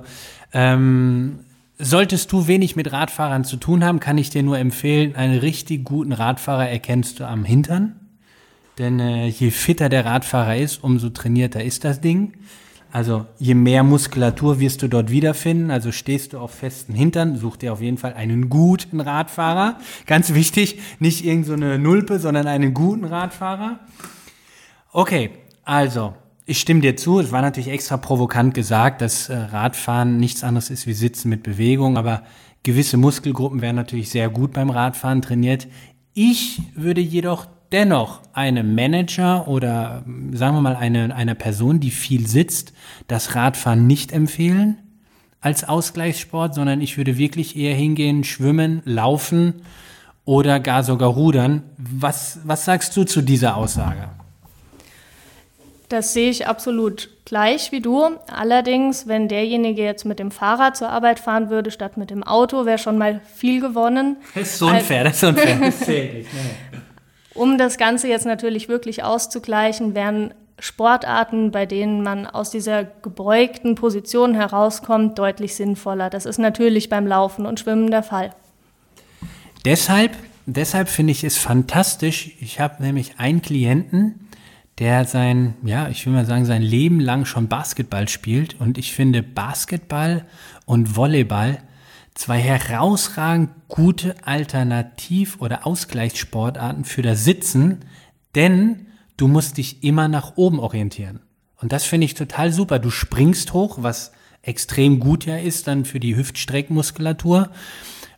ähm, 0.54 1.42
solltest 1.82 2.32
du 2.32 2.48
wenig 2.48 2.76
mit 2.76 2.92
Radfahrern 2.92 3.44
zu 3.44 3.58
tun 3.58 3.84
haben, 3.84 4.00
kann 4.00 4.18
ich 4.18 4.30
dir 4.30 4.44
nur 4.44 4.58
empfehlen, 4.58 5.16
einen 5.16 5.40
richtig 5.40 5.84
guten 5.84 6.14
Radfahrer 6.14 6.70
erkennst 6.70 7.20
du 7.20 7.28
am 7.28 7.44
Hintern. 7.44 8.00
Denn 8.78 9.00
äh, 9.00 9.28
je 9.28 9.52
fitter 9.52 9.90
der 9.90 10.06
Radfahrer 10.06 10.58
ist, 10.58 10.84
umso 10.84 11.10
trainierter 11.10 11.64
ist 11.64 11.84
das 11.84 12.02
Ding. 12.02 12.34
Also 12.92 13.26
je 13.40 13.54
mehr 13.54 13.84
Muskulatur 13.84 14.60
wirst 14.60 14.82
du 14.82 14.88
dort 14.88 15.12
wiederfinden. 15.12 15.72
Also 15.72 15.92
stehst 15.92 16.34
du 16.34 16.40
auf 16.40 16.52
festen 16.52 16.94
Hintern, 16.94 17.38
such 17.38 17.58
dir 17.58 17.74
auf 17.74 17.82
jeden 17.82 17.98
Fall 17.98 18.14
einen 18.14 18.50
guten 18.50 19.00
Radfahrer. 19.00 19.78
Ganz 20.08 20.34
wichtig, 20.34 20.80
nicht 21.00 21.24
irgendeine 21.24 21.76
so 21.76 21.82
Nulpe, 21.82 22.20
sondern 22.20 22.48
einen 22.48 22.74
guten 22.74 23.06
Radfahrer. 23.06 23.80
Okay, 24.92 25.32
also 25.64 26.14
ich 26.52 26.60
stimme 26.60 26.82
dir 26.82 26.98
zu. 26.98 27.20
Es 27.20 27.32
war 27.32 27.42
natürlich 27.42 27.70
extra 27.70 27.96
provokant 27.96 28.54
gesagt, 28.54 29.02
dass 29.02 29.30
äh, 29.30 29.36
Radfahren 29.36 30.18
nichts 30.18 30.44
anderes 30.44 30.70
ist 30.70 30.86
wie 30.86 30.94
Sitzen 30.94 31.30
mit 31.30 31.44
Bewegung, 31.44 31.98
aber 31.98 32.24
gewisse 32.64 32.98
Muskelgruppen 32.98 33.62
werden 33.62 33.78
natürlich 33.78 34.10
sehr 34.10 34.30
gut 34.30 34.52
beim 34.52 34.70
Radfahren 34.70 35.22
trainiert. 35.22 35.70
Ich 36.14 36.62
würde 36.76 37.00
jedoch 37.00 37.48
dennoch 37.72 38.22
einem 38.34 38.76
Manager 38.76 39.48
oder 39.48 40.04
sagen 40.34 40.56
wir 40.58 40.62
mal 40.62 40.76
eine, 40.76 41.16
einer 41.16 41.36
Person, 41.36 41.80
die 41.80 41.90
viel 41.90 42.28
sitzt, 42.28 42.74
das 43.08 43.34
Radfahren 43.34 43.88
nicht 43.88 44.12
empfehlen 44.12 44.78
als 45.40 45.64
Ausgleichssport, 45.64 46.54
sondern 46.54 46.82
ich 46.82 46.98
würde 46.98 47.18
wirklich 47.18 47.56
eher 47.56 47.76
hingehen, 47.76 48.26
schwimmen, 48.26 48.82
laufen 48.84 49.62
oder 50.26 50.60
gar 50.60 50.84
sogar 50.84 51.10
rudern. 51.10 51.64
Was, 51.78 52.42
was 52.44 52.66
sagst 52.66 52.96
du 52.98 53.06
zu 53.06 53.22
dieser 53.22 53.56
Aussage? 53.56 54.10
Das 55.92 56.14
sehe 56.14 56.30
ich 56.30 56.48
absolut 56.48 57.10
gleich 57.26 57.74
wie 57.74 57.82
du. 57.82 58.12
Allerdings, 58.34 59.08
wenn 59.08 59.28
derjenige 59.28 59.84
jetzt 59.84 60.06
mit 60.06 60.20
dem 60.20 60.32
Fahrrad 60.32 60.78
zur 60.78 60.88
Arbeit 60.88 61.20
fahren 61.20 61.50
würde, 61.50 61.70
statt 61.70 61.98
mit 61.98 62.12
dem 62.12 62.24
Auto, 62.24 62.66
wäre 62.66 62.78
schon 62.78 62.98
mal 62.98 63.20
viel 63.36 63.60
gewonnen. 63.60 64.16
Das 64.34 64.44
ist 64.54 64.60
so 64.60 64.68
unfair, 64.68 65.04
das 65.04 65.18
ist 65.18 65.24
unfair. 65.26 65.58
Das 65.62 65.80
nicht. 65.86 65.90
Nee. 65.90 66.26
Um 67.34 67.58
das 67.58 67.78
Ganze 67.78 68.08
jetzt 68.08 68.26
natürlich 68.26 68.70
wirklich 68.70 69.04
auszugleichen, 69.04 69.94
wären 69.94 70.34
Sportarten, 70.60 71.52
bei 71.52 71.66
denen 71.66 72.04
man 72.04 72.26
aus 72.26 72.52
dieser 72.52 72.86
gebeugten 72.86 73.76
Position 73.76 74.34
herauskommt, 74.34 75.20
deutlich 75.20 75.56
sinnvoller. 75.56 76.10
Das 76.10 76.26
ist 76.26 76.38
natürlich 76.38 76.88
beim 76.88 77.06
Laufen 77.06 77.46
und 77.46 77.60
Schwimmen 77.60 77.92
der 77.92 78.04
Fall. 78.04 78.34
Deshalb, 79.66 80.12
deshalb 80.46 80.88
finde 80.88 81.12
ich 81.12 81.26
es 81.26 81.38
fantastisch. 81.38 82.32
Ich 82.40 82.62
habe 82.62 82.82
nämlich 82.82 83.16
einen 83.18 83.42
Klienten, 83.42 84.30
der 84.82 85.06
sein, 85.06 85.54
ja, 85.64 85.90
ich 85.90 86.08
will 86.08 86.14
mal 86.14 86.26
sagen, 86.26 86.46
sein 86.46 86.64
Leben 86.64 87.00
lang 87.00 87.26
schon 87.26 87.48
Basketball 87.48 88.10
spielt. 88.10 88.60
Und 88.60 88.80
ich 88.80 88.94
finde 88.94 89.22
Basketball 89.22 90.26
und 90.66 90.96
Volleyball 90.96 91.60
zwei 92.16 92.40
herausragend 92.40 93.52
gute 93.68 94.16
Alternativ- 94.26 95.40
oder 95.40 95.68
Ausgleichssportarten 95.68 96.84
für 96.84 97.04
das 97.04 97.24
Sitzen, 97.24 97.86
denn 98.34 98.88
du 99.18 99.28
musst 99.28 99.58
dich 99.58 99.84
immer 99.84 100.08
nach 100.08 100.36
oben 100.36 100.60
orientieren. 100.60 101.20
Und 101.58 101.72
das 101.72 101.86
finde 101.86 102.06
ich 102.06 102.16
total 102.16 102.52
super. 102.52 102.80
Du 102.80 102.90
springst 102.90 103.54
hoch, 103.54 103.78
was 103.82 104.12
extrem 104.42 105.00
gut 105.00 105.28
ja 105.28 105.38
ist 105.38 105.68
dann 105.68 105.86
für 105.86 106.00
die 106.00 106.16
Hüftstreckmuskulatur 106.16 107.52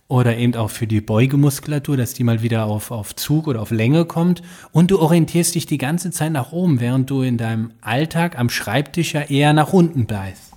oder 0.07 0.37
eben 0.37 0.55
auch 0.55 0.69
für 0.69 0.85
die 0.85 1.01
Beugemuskulatur, 1.01 1.97
dass 1.97 2.13
die 2.13 2.23
mal 2.23 2.41
wieder 2.41 2.65
auf, 2.65 2.91
auf 2.91 3.15
Zug 3.15 3.47
oder 3.47 3.61
auf 3.61 3.71
Länge 3.71 4.05
kommt. 4.05 4.41
Und 4.71 4.91
du 4.91 4.99
orientierst 4.99 5.55
dich 5.55 5.65
die 5.65 5.77
ganze 5.77 6.11
Zeit 6.11 6.31
nach 6.31 6.51
oben, 6.51 6.79
während 6.79 7.09
du 7.09 7.21
in 7.21 7.37
deinem 7.37 7.71
Alltag 7.81 8.37
am 8.37 8.49
Schreibtisch 8.49 9.13
ja 9.13 9.21
eher 9.21 9.53
nach 9.53 9.73
unten 9.73 10.05
bleibst. 10.05 10.53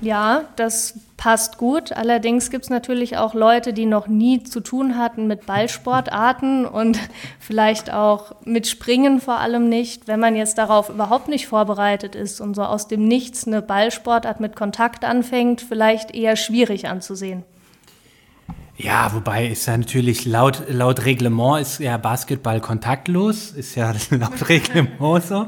Ja, 0.00 0.44
das 0.56 0.98
passt 1.16 1.56
gut. 1.56 1.92
Allerdings 1.92 2.50
gibt 2.50 2.64
es 2.64 2.70
natürlich 2.70 3.16
auch 3.16 3.32
Leute, 3.32 3.72
die 3.72 3.86
noch 3.86 4.06
nie 4.06 4.42
zu 4.42 4.60
tun 4.60 4.98
hatten 4.98 5.26
mit 5.26 5.46
Ballsportarten 5.46 6.66
und 6.66 6.98
vielleicht 7.38 7.92
auch 7.92 8.34
mit 8.44 8.66
Springen 8.66 9.20
vor 9.20 9.38
allem 9.38 9.68
nicht. 9.68 10.08
Wenn 10.08 10.20
man 10.20 10.36
jetzt 10.36 10.58
darauf 10.58 10.88
überhaupt 10.88 11.28
nicht 11.28 11.46
vorbereitet 11.46 12.14
ist 12.14 12.40
und 12.40 12.54
so 12.54 12.64
aus 12.64 12.88
dem 12.88 13.06
Nichts 13.06 13.46
eine 13.46 13.62
Ballsportart 13.62 14.40
mit 14.40 14.56
Kontakt 14.56 15.04
anfängt, 15.04 15.60
vielleicht 15.62 16.14
eher 16.14 16.36
schwierig 16.36 16.88
anzusehen. 16.88 17.44
Ja, 18.76 19.12
wobei 19.14 19.46
ist 19.46 19.66
ja 19.66 19.76
natürlich 19.76 20.24
laut, 20.24 20.64
laut 20.68 21.04
Reglement 21.04 21.60
ist 21.60 21.78
ja 21.78 21.96
Basketball 21.96 22.60
kontaktlos, 22.60 23.52
ist 23.52 23.76
ja 23.76 23.94
laut 24.10 24.48
Reglement 24.48 25.22
so. 25.22 25.46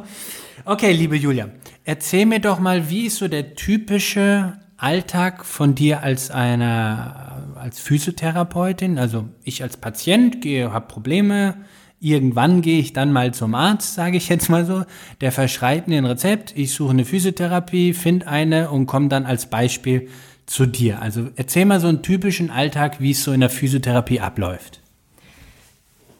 Okay, 0.64 0.92
liebe 0.92 1.16
Julia, 1.16 1.48
erzähl 1.84 2.26
mir 2.26 2.40
doch 2.40 2.60
mal, 2.60 2.88
wie 2.88 3.06
ist 3.06 3.16
so 3.16 3.26
der 3.26 3.54
typische 3.54 4.58
Alltag 4.76 5.44
von 5.44 5.74
dir 5.74 6.02
als 6.02 6.30
einer, 6.30 7.54
als 7.56 7.80
Physiotherapeutin? 7.80 8.98
Also 8.98 9.28
ich 9.42 9.62
als 9.62 9.76
Patient 9.76 10.40
gehe, 10.40 10.72
habe 10.72 10.86
Probleme, 10.86 11.56
irgendwann 11.98 12.62
gehe 12.62 12.78
ich 12.78 12.92
dann 12.92 13.12
mal 13.12 13.34
zum 13.34 13.54
Arzt, 13.54 13.94
sage 13.94 14.18
ich 14.18 14.28
jetzt 14.28 14.48
mal 14.48 14.64
so, 14.64 14.84
der 15.20 15.32
verschreibt 15.32 15.88
mir 15.88 15.98
ein 15.98 16.06
Rezept, 16.06 16.52
ich 16.56 16.72
suche 16.72 16.90
eine 16.90 17.04
Physiotherapie, 17.04 17.92
finde 17.92 18.28
eine 18.28 18.70
und 18.70 18.86
komme 18.86 19.08
dann 19.08 19.26
als 19.26 19.46
Beispiel 19.46 20.08
zu 20.46 20.66
dir. 20.66 21.02
Also 21.02 21.28
erzähl 21.36 21.64
mal 21.64 21.80
so 21.80 21.88
einen 21.88 22.02
typischen 22.02 22.50
Alltag, 22.50 23.00
wie 23.00 23.10
es 23.10 23.22
so 23.22 23.32
in 23.32 23.40
der 23.40 23.50
Physiotherapie 23.50 24.20
abläuft. 24.20 24.80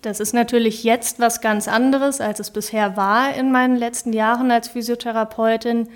Das 0.03 0.21
ist 0.21 0.35
natürlich 0.35 0.85
jetzt 0.85 1.19
was 1.19 1.41
ganz 1.41 1.67
anderes, 1.67 2.21
als 2.21 2.39
es 2.39 2.51
bisher 2.51 2.97
war 2.97 3.35
in 3.35 3.51
meinen 3.51 3.77
letzten 3.77 4.13
Jahren 4.13 4.51
als 4.51 4.69
Physiotherapeutin. 4.69 5.89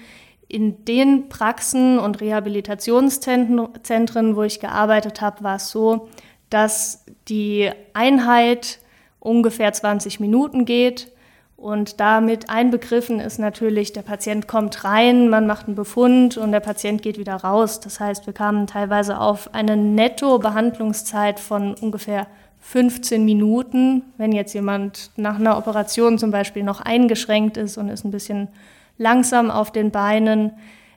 In 0.49 0.85
den 0.85 1.29
Praxen 1.29 2.01
und 2.01 2.21
Rehabilitationszentren, 2.21 4.35
wo 4.35 4.43
ich 4.43 4.59
gearbeitet 4.59 5.21
habe, 5.21 5.45
war 5.45 5.57
es 5.57 5.71
so, 5.71 6.09
dass 6.49 7.05
die 7.29 7.71
Einheit 7.93 8.81
ungefähr 9.21 9.73
20 9.73 10.19
Minuten 10.19 10.65
geht. 10.65 11.13
Und 11.61 12.01
damit 12.01 12.49
einbegriffen 12.49 13.21
ist 13.21 13.39
natürlich, 13.39 13.93
der 13.93 14.01
Patient 14.01 14.49
kommt 14.49 14.83
rein, 14.83 15.29
man 15.29 15.47
macht 15.47 15.67
einen 15.67 15.77
Befund 15.77 16.39
und 16.39 16.53
der 16.53 16.61
Patient 16.61 17.03
geht 17.03 17.19
wieder 17.19 17.37
raus. 17.37 17.81
Das 17.81 18.01
heißt, 18.01 18.25
wir 18.25 18.33
kamen 18.33 18.67
teilweise 18.67 19.21
auf 19.21 19.53
eine 19.53 19.77
Netto-Behandlungszeit 19.77 21.39
von 21.39 21.75
ungefähr 21.75 22.27
15 22.61 23.27
Minuten. 23.27 24.05
Wenn 24.17 24.33
jetzt 24.33 24.55
jemand 24.55 25.11
nach 25.17 25.39
einer 25.39 25.59
Operation 25.59 26.17
zum 26.17 26.31
Beispiel 26.31 26.63
noch 26.63 26.81
eingeschränkt 26.81 27.59
ist 27.59 27.77
und 27.77 27.91
ist 27.91 28.07
ein 28.07 28.11
bisschen 28.11 28.49
langsam 28.97 29.51
auf 29.51 29.71
den 29.71 29.91
Beinen, 29.91 30.53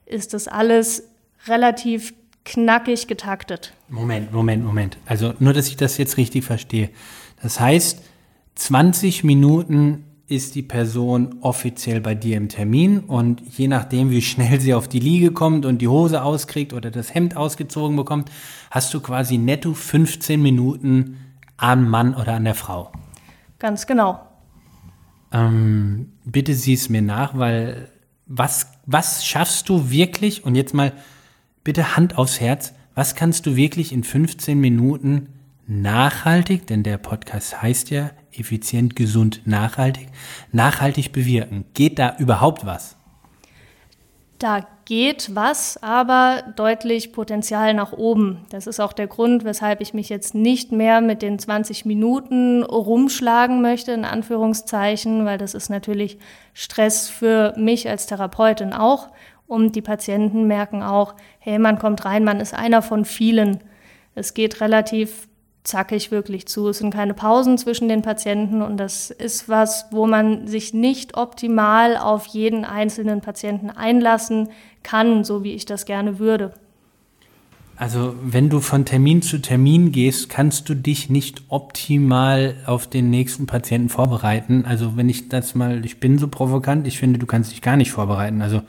ist 0.05 0.33
das 0.33 0.47
alles 0.47 1.09
relativ 1.45 2.13
knackig 2.45 3.07
getaktet. 3.07 3.73
Moment, 3.89 4.31
Moment, 4.31 4.63
Moment. 4.63 4.97
Also 5.07 5.33
nur, 5.39 5.51
dass 5.51 5.67
ich 5.67 5.75
das 5.75 5.97
jetzt 5.97 6.15
richtig 6.15 6.45
verstehe. 6.45 6.89
Das 7.41 7.59
heißt, 7.59 8.01
20 8.55 9.25
Minuten 9.25 10.05
ist 10.33 10.55
die 10.55 10.63
Person 10.63 11.35
offiziell 11.41 12.01
bei 12.01 12.15
dir 12.15 12.37
im 12.37 12.49
Termin 12.49 12.99
und 13.01 13.41
je 13.57 13.67
nachdem, 13.67 14.09
wie 14.09 14.21
schnell 14.21 14.59
sie 14.59 14.73
auf 14.73 14.87
die 14.87 14.99
Liege 14.99 15.31
kommt 15.31 15.65
und 15.65 15.79
die 15.79 15.87
Hose 15.87 16.23
auskriegt 16.23 16.73
oder 16.73 16.89
das 16.91 17.13
Hemd 17.13 17.37
ausgezogen 17.37 17.95
bekommt, 17.95 18.31
hast 18.71 18.93
du 18.93 18.99
quasi 18.99 19.37
netto 19.37 19.73
15 19.73 20.41
Minuten 20.41 21.17
am 21.57 21.89
Mann 21.89 22.15
oder 22.15 22.33
an 22.33 22.45
der 22.45 22.55
Frau. 22.55 22.91
Ganz 23.59 23.85
genau. 23.85 24.21
Ähm, 25.31 26.11
bitte 26.25 26.53
sieh 26.53 26.73
es 26.73 26.89
mir 26.89 27.01
nach, 27.01 27.37
weil 27.37 27.89
was, 28.25 28.71
was 28.85 29.25
schaffst 29.25 29.69
du 29.69 29.89
wirklich, 29.89 30.43
und 30.43 30.55
jetzt 30.55 30.73
mal 30.73 30.93
bitte 31.63 31.95
Hand 31.95 32.17
aufs 32.17 32.39
Herz, 32.39 32.73
was 32.95 33.15
kannst 33.15 33.45
du 33.45 33.55
wirklich 33.55 33.91
in 33.91 34.03
15 34.03 34.59
Minuten 34.59 35.29
nachhaltig, 35.67 36.67
denn 36.67 36.83
der 36.83 36.97
Podcast 36.97 37.61
heißt 37.61 37.89
ja 37.89 38.11
effizient, 38.39 38.95
gesund, 38.95 39.41
nachhaltig, 39.45 40.07
nachhaltig 40.51 41.11
bewirken? 41.11 41.65
Geht 41.73 41.99
da 41.99 42.15
überhaupt 42.17 42.65
was? 42.65 42.95
Da 44.39 44.67
geht 44.85 45.35
was, 45.35 45.81
aber 45.81 46.43
deutlich 46.55 47.13
Potenzial 47.13 47.73
nach 47.73 47.93
oben. 47.93 48.45
Das 48.49 48.67
ist 48.67 48.79
auch 48.79 48.93
der 48.93 49.07
Grund, 49.07 49.45
weshalb 49.45 49.79
ich 49.79 49.93
mich 49.93 50.09
jetzt 50.09 50.35
nicht 50.35 50.71
mehr 50.71 50.99
mit 50.99 51.21
den 51.21 51.39
20 51.39 51.85
Minuten 51.85 52.63
rumschlagen 52.63 53.61
möchte, 53.61 53.93
in 53.93 54.05
Anführungszeichen, 54.05 55.23
weil 55.25 55.37
das 55.37 55.53
ist 55.53 55.69
natürlich 55.69 56.17
Stress 56.53 57.09
für 57.09 57.53
mich 57.57 57.89
als 57.89 58.05
Therapeutin 58.05 58.73
auch. 58.73 59.09
Und 59.47 59.75
die 59.75 59.81
Patienten 59.81 60.47
merken 60.47 60.83
auch, 60.83 61.15
hey, 61.39 61.59
man 61.59 61.79
kommt 61.79 62.03
rein, 62.05 62.23
man 62.23 62.39
ist 62.39 62.53
einer 62.53 62.81
von 62.81 63.05
vielen. 63.05 63.59
Es 64.15 64.33
geht 64.33 64.61
relativ 64.61 65.27
zackig 65.63 66.11
wirklich 66.11 66.47
zu. 66.47 66.67
Es 66.69 66.79
sind 66.79 66.93
keine 66.93 67.13
Pausen 67.13 67.57
zwischen 67.57 67.87
den 67.87 68.01
Patienten 68.01 68.61
und 68.61 68.77
das 68.77 69.11
ist 69.11 69.47
was, 69.47 69.85
wo 69.91 70.07
man 70.07 70.47
sich 70.47 70.73
nicht 70.73 71.15
optimal 71.15 71.97
auf 71.97 72.25
jeden 72.27 72.65
einzelnen 72.65 73.21
Patienten 73.21 73.69
einlassen 73.69 74.49
kann, 74.83 75.23
so 75.23 75.43
wie 75.43 75.53
ich 75.53 75.65
das 75.65 75.85
gerne 75.85 76.19
würde. 76.19 76.53
Also 77.75 78.15
wenn 78.21 78.49
du 78.49 78.59
von 78.59 78.85
Termin 78.85 79.21
zu 79.21 79.39
Termin 79.39 79.91
gehst, 79.91 80.29
kannst 80.29 80.69
du 80.69 80.75
dich 80.75 81.09
nicht 81.09 81.43
optimal 81.49 82.55
auf 82.65 82.85
den 82.87 83.09
nächsten 83.09 83.47
Patienten 83.47 83.89
vorbereiten. 83.89 84.65
Also 84.65 84.95
wenn 84.95 85.09
ich 85.09 85.29
das 85.29 85.55
mal, 85.55 85.83
ich 85.83 85.99
bin 85.99 86.19
so 86.19 86.27
provokant, 86.27 86.85
ich 86.85 86.99
finde, 86.99 87.17
du 87.17 87.25
kannst 87.25 87.51
dich 87.51 87.61
gar 87.61 87.75
nicht 87.75 87.91
vorbereiten. 87.91 88.41
Also 88.41 88.61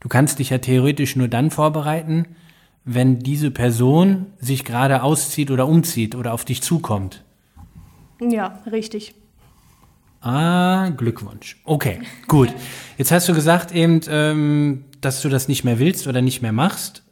du 0.00 0.08
kannst 0.08 0.40
dich 0.40 0.50
ja 0.50 0.58
theoretisch 0.58 1.16
nur 1.16 1.28
dann 1.28 1.50
vorbereiten, 1.50 2.26
wenn 2.92 3.20
diese 3.20 3.52
Person 3.52 4.26
sich 4.40 4.64
gerade 4.64 5.04
auszieht 5.04 5.52
oder 5.52 5.68
umzieht 5.68 6.16
oder 6.16 6.32
auf 6.32 6.44
dich 6.44 6.60
zukommt. 6.60 7.22
Ja, 8.20 8.58
richtig. 8.70 9.14
Ah, 10.20 10.88
Glückwunsch. 10.90 11.60
Okay, 11.64 12.00
gut. 12.26 12.48
Jetzt 12.98 13.12
hast 13.12 13.28
du 13.28 13.34
gesagt 13.34 13.72
eben, 13.72 14.00
ähm, 14.08 14.84
dass 15.00 15.22
du 15.22 15.28
das 15.28 15.46
nicht 15.46 15.62
mehr 15.62 15.78
willst 15.78 16.08
oder 16.08 16.20
nicht 16.20 16.42
mehr 16.42 16.52
machst. 16.52 17.04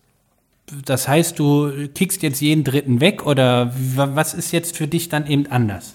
Das 0.85 1.07
heißt, 1.07 1.39
du 1.39 1.89
kickst 1.95 2.23
jetzt 2.23 2.41
jeden 2.41 2.65
Dritten 2.65 3.01
weg 3.01 3.25
oder 3.25 3.73
was 3.95 4.35
ist 4.35 4.53
jetzt 4.53 4.77
für 4.77 4.89
dich 4.89 5.09
dann 5.09 5.27
eben 5.27 5.47
anders? 5.47 5.95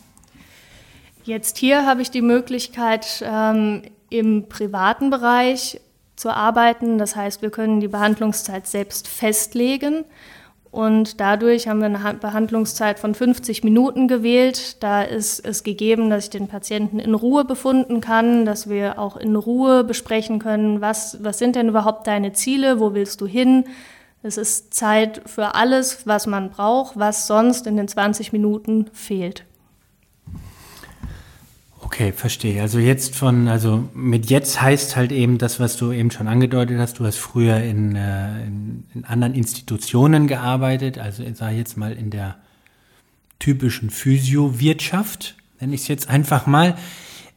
Jetzt 1.26 1.58
hier 1.58 1.86
habe 1.86 2.02
ich 2.02 2.10
die 2.10 2.22
Möglichkeit, 2.22 3.24
ähm, 3.26 3.84
im 4.10 4.48
privaten 4.48 5.10
Bereich 5.10 5.80
zu 6.24 6.34
arbeiten. 6.34 6.98
Das 6.98 7.18
heißt, 7.18 7.42
wir 7.42 7.50
können 7.50 7.82
die 7.82 7.90
Behandlungszeit 7.90 8.66
selbst 8.66 9.10
festlegen. 9.10 10.06
Und 10.72 11.20
dadurch 11.20 11.68
haben 11.68 11.82
wir 11.82 11.88
eine 11.88 12.14
Behandlungszeit 12.16 12.98
von 12.98 13.14
50 13.14 13.64
Minuten 13.66 14.08
gewählt. 14.08 14.82
Da 14.82 15.04
ist 15.04 15.46
es 15.46 15.64
gegeben, 15.64 16.10
dass 16.10 16.24
ich 16.24 16.30
den 16.30 16.48
Patienten 16.48 17.00
in 17.00 17.14
Ruhe 17.14 17.44
befunden 17.44 18.00
kann, 18.00 18.46
dass 18.46 18.70
wir 18.70 18.98
auch 18.98 19.18
in 19.18 19.36
Ruhe 19.36 19.84
besprechen 19.84 20.40
können, 20.40 20.80
was, 20.80 21.22
was 21.22 21.40
sind 21.40 21.58
denn 21.58 21.68
überhaupt 21.68 22.08
deine 22.08 22.32
Ziele, 22.32 22.80
wo 22.80 22.94
willst 22.94 23.20
du 23.20 23.28
hin. 23.28 23.66
Es 24.24 24.38
ist 24.38 24.74
Zeit 24.74 25.22
für 25.26 25.56
alles, 25.56 26.08
was 26.08 26.26
man 26.26 26.52
braucht, 26.52 26.98
was 26.98 27.28
sonst 27.28 27.68
in 27.68 27.76
den 27.76 27.90
20 27.90 28.32
Minuten 28.32 28.90
fehlt. 28.94 29.44
Okay, 31.94 32.12
verstehe. 32.12 32.60
Also 32.60 32.80
jetzt 32.80 33.16
von, 33.16 33.48
also 33.48 33.88
mit 33.94 34.28
jetzt 34.32 34.60
heißt 34.60 34.96
halt 34.96 35.12
eben 35.12 35.38
das, 35.38 35.60
was 35.60 35.78
du 35.78 35.92
eben 35.92 36.10
schon 36.10 36.28
angedeutet 36.28 36.80
hast. 36.80 36.98
Du 36.98 37.06
hast 37.06 37.18
früher 37.18 37.58
in, 37.58 37.96
äh, 37.96 38.46
in, 38.46 38.84
in 38.96 39.06
anderen 39.06 39.36
Institutionen 39.36 40.26
gearbeitet, 40.26 40.98
also 40.98 41.22
ich 41.22 41.38
sage 41.38 41.56
jetzt 41.56 41.78
mal 41.78 41.92
in 41.92 42.10
der 42.10 42.38
typischen 43.38 43.92
Physiowirtschaft, 43.92 45.36
nenne 45.60 45.76
ich 45.76 45.82
es 45.82 45.88
jetzt 45.88 46.10
einfach 46.10 46.48
mal. 46.48 46.76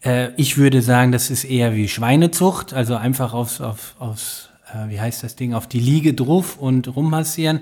Äh, 0.02 0.30
ich 0.38 0.56
würde 0.56 0.80
sagen, 0.80 1.12
das 1.12 1.28
ist 1.28 1.44
eher 1.44 1.76
wie 1.76 1.86
Schweinezucht, 1.86 2.72
also 2.72 2.96
einfach 2.96 3.34
aufs, 3.34 3.60
auf, 3.60 3.94
aufs 3.98 4.48
äh, 4.72 4.88
wie 4.88 4.98
heißt 4.98 5.22
das 5.22 5.36
Ding, 5.36 5.52
auf 5.52 5.66
die 5.66 5.80
Liege 5.80 6.14
drauf 6.14 6.56
und 6.56 6.96
rummassieren. 6.96 7.60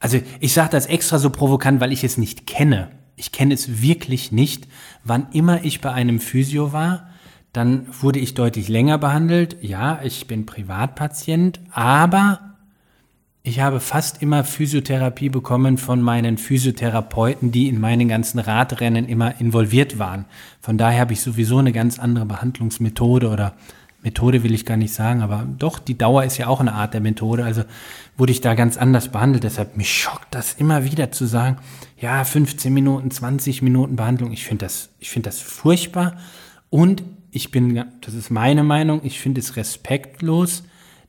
Also 0.00 0.20
ich 0.40 0.52
sage 0.52 0.70
das 0.70 0.86
extra 0.86 1.20
so 1.20 1.30
provokant, 1.30 1.80
weil 1.80 1.92
ich 1.92 2.02
es 2.02 2.18
nicht 2.18 2.48
kenne 2.48 2.88
ich 3.16 3.32
kenne 3.32 3.54
es 3.54 3.82
wirklich 3.82 4.32
nicht. 4.32 4.68
Wann 5.04 5.28
immer 5.32 5.64
ich 5.64 5.80
bei 5.80 5.92
einem 5.92 6.20
Physio 6.20 6.72
war, 6.72 7.08
dann 7.52 7.86
wurde 8.00 8.18
ich 8.18 8.34
deutlich 8.34 8.68
länger 8.68 8.98
behandelt. 8.98 9.56
Ja, 9.60 10.00
ich 10.02 10.26
bin 10.26 10.46
Privatpatient, 10.46 11.60
aber 11.70 12.40
ich 13.46 13.60
habe 13.60 13.78
fast 13.78 14.22
immer 14.22 14.42
Physiotherapie 14.42 15.28
bekommen 15.28 15.76
von 15.76 16.00
meinen 16.00 16.38
Physiotherapeuten, 16.38 17.52
die 17.52 17.68
in 17.68 17.78
meinen 17.78 18.08
ganzen 18.08 18.38
Radrennen 18.38 19.06
immer 19.06 19.38
involviert 19.38 19.98
waren. 19.98 20.24
Von 20.60 20.78
daher 20.78 21.02
habe 21.02 21.12
ich 21.12 21.20
sowieso 21.20 21.58
eine 21.58 21.72
ganz 21.72 21.98
andere 21.98 22.24
Behandlungsmethode 22.24 23.28
oder 23.28 23.54
Methode 24.02 24.42
will 24.42 24.52
ich 24.52 24.66
gar 24.66 24.76
nicht 24.76 24.92
sagen, 24.92 25.22
aber 25.22 25.46
doch, 25.58 25.78
die 25.78 25.96
Dauer 25.96 26.24
ist 26.24 26.36
ja 26.36 26.46
auch 26.46 26.60
eine 26.60 26.74
Art 26.74 26.92
der 26.92 27.00
Methode. 27.00 27.44
Also 27.44 27.64
wurde 28.16 28.32
ich 28.32 28.42
da 28.42 28.54
ganz 28.54 28.76
anders 28.76 29.08
behandelt. 29.08 29.44
Deshalb 29.44 29.76
mich 29.76 29.92
schockt 29.92 30.34
das 30.34 30.54
immer 30.54 30.84
wieder 30.84 31.10
zu 31.10 31.24
sagen, 31.24 31.56
ja, 32.04 32.22
15 32.22 32.72
Minuten, 32.72 33.10
20 33.10 33.62
Minuten 33.62 33.96
Behandlung. 33.96 34.30
Ich 34.30 34.44
finde 34.44 34.66
das, 34.66 34.90
ich 35.00 35.08
finde 35.08 35.30
das 35.30 35.40
furchtbar. 35.40 36.18
Und 36.68 37.02
ich 37.30 37.50
bin, 37.50 37.82
das 38.02 38.12
ist 38.12 38.30
meine 38.30 38.62
Meinung, 38.62 39.00
ich 39.04 39.18
finde 39.18 39.40
es 39.40 39.56
respektlos 39.56 40.64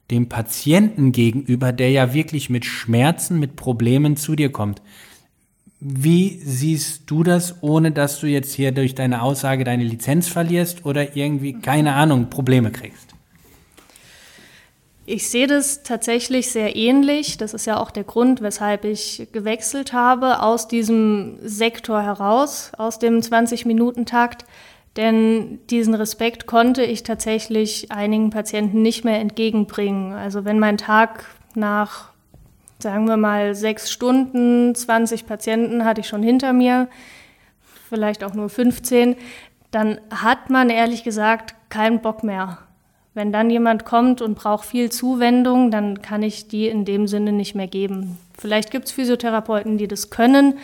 dem 0.10 0.30
Patienten 0.30 1.12
gegenüber, 1.12 1.74
der 1.74 1.92
ja 1.92 2.14
wirklich 2.14 2.50
mit 2.50 2.64
Schmerzen, 2.64 3.40
mit 3.40 3.58
Problemen 3.58 4.16
zu 4.16 4.38
dir 4.38 4.54
kommt. 4.54 4.82
Wie 5.82 6.40
siehst 6.42 7.12
du 7.12 7.24
das, 7.24 7.62
ohne 7.62 7.92
dass 7.92 8.22
du 8.22 8.28
jetzt 8.28 8.54
hier 8.54 8.72
durch 8.72 8.96
deine 8.96 9.22
Aussage 9.22 9.66
deine 9.66 9.84
Lizenz 9.84 10.30
verlierst 10.30 10.86
oder 10.86 11.18
irgendwie, 11.18 11.60
keine 11.60 11.96
Ahnung, 11.96 12.30
Probleme 12.30 12.72
kriegst? 12.72 13.15
Ich 15.08 15.30
sehe 15.30 15.46
das 15.46 15.84
tatsächlich 15.84 16.52
sehr 16.52 16.76
ähnlich. 16.76 17.38
Das 17.38 17.54
ist 17.54 17.68
ja 17.68 17.80
auch 17.80 17.92
der 17.92 18.04
Grund, 18.04 18.42
weshalb 18.42 18.86
ich 18.86 19.28
gewechselt 19.32 19.94
habe 19.94 20.42
aus 20.42 20.68
diesem 20.68 21.38
Sektor 21.44 22.02
heraus, 22.02 22.72
aus 22.78 22.98
dem 22.98 23.20
20-Minuten-Takt. 23.20 24.46
Denn 24.98 25.60
diesen 25.70 25.94
Respekt 25.94 26.48
konnte 26.48 26.84
ich 26.84 27.04
tatsächlich 27.04 27.92
einigen 27.92 28.32
Patienten 28.32 28.82
nicht 28.82 29.06
mehr 29.06 29.20
entgegenbringen. 29.20 30.14
Also 30.14 30.44
wenn 30.44 30.58
mein 30.58 30.78
Tag 30.78 31.26
nach, 31.54 32.10
sagen 32.80 33.08
wir 33.08 33.18
mal, 33.18 33.54
sechs 33.54 33.92
Stunden, 33.92 34.74
20 34.74 35.28
Patienten 35.28 35.86
hatte 35.86 36.02
ich 36.02 36.08
schon 36.08 36.24
hinter 36.24 36.52
mir, 36.52 36.88
vielleicht 37.90 38.24
auch 38.24 38.34
nur 38.34 38.50
15, 38.50 39.16
dann 39.70 40.00
hat 40.10 40.50
man 40.50 40.72
ehrlich 40.72 41.04
gesagt 41.04 41.54
keinen 41.70 42.02
Bock 42.02 42.24
mehr 42.24 42.65
wenn 43.16 43.32
dann 43.32 43.50
jemand 43.50 43.86
kommt 43.86 44.22
und 44.22 44.36
braucht 44.36 44.66
viel 44.66 44.92
Zuwendung, 44.92 45.72
dann 45.72 46.02
kann 46.02 46.22
ich 46.22 46.48
die 46.48 46.68
in 46.68 46.86
dem 46.86 47.08
Sinne 47.08 47.32
nicht 47.32 47.56
mehr 47.56 47.68
geben. 47.68 48.18
Vielleicht 48.38 48.70
gibt 48.70 48.86
es 48.86 48.92
Physiotherapeuten, 48.92 49.78
die 49.78 49.88
das 49.88 50.10
können, 50.10 50.60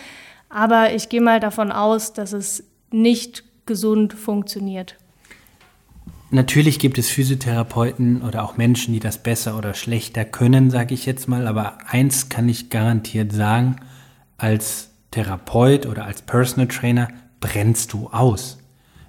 aber 0.49 0.93
ich 0.93 1.09
gehe 1.09 1.21
mal 1.21 1.39
davon 1.39 1.71
aus, 1.71 2.13
dass 2.13 2.33
es 2.33 2.65
nicht 2.91 3.43
gesund 3.65 4.13
funktioniert. 4.13 4.97
Natürlich 6.29 6.79
gibt 6.79 6.97
es 6.97 7.09
Physiotherapeuten 7.09 8.21
oder 8.21 8.43
auch 8.43 8.55
Menschen, 8.55 8.93
die 8.93 8.99
das 8.99 9.17
besser 9.17 9.57
oder 9.57 9.73
schlechter 9.73 10.23
können, 10.23 10.69
sage 10.71 10.93
ich 10.93 11.05
jetzt 11.05 11.27
mal. 11.27 11.47
Aber 11.47 11.77
eins 11.87 12.29
kann 12.29 12.47
ich 12.47 12.69
garantiert 12.69 13.33
sagen, 13.33 13.77
als 14.37 14.91
Therapeut 15.11 15.85
oder 15.85 16.05
als 16.05 16.21
Personal 16.21 16.67
Trainer 16.67 17.09
brennst 17.41 17.91
du 17.91 18.07
aus. 18.11 18.59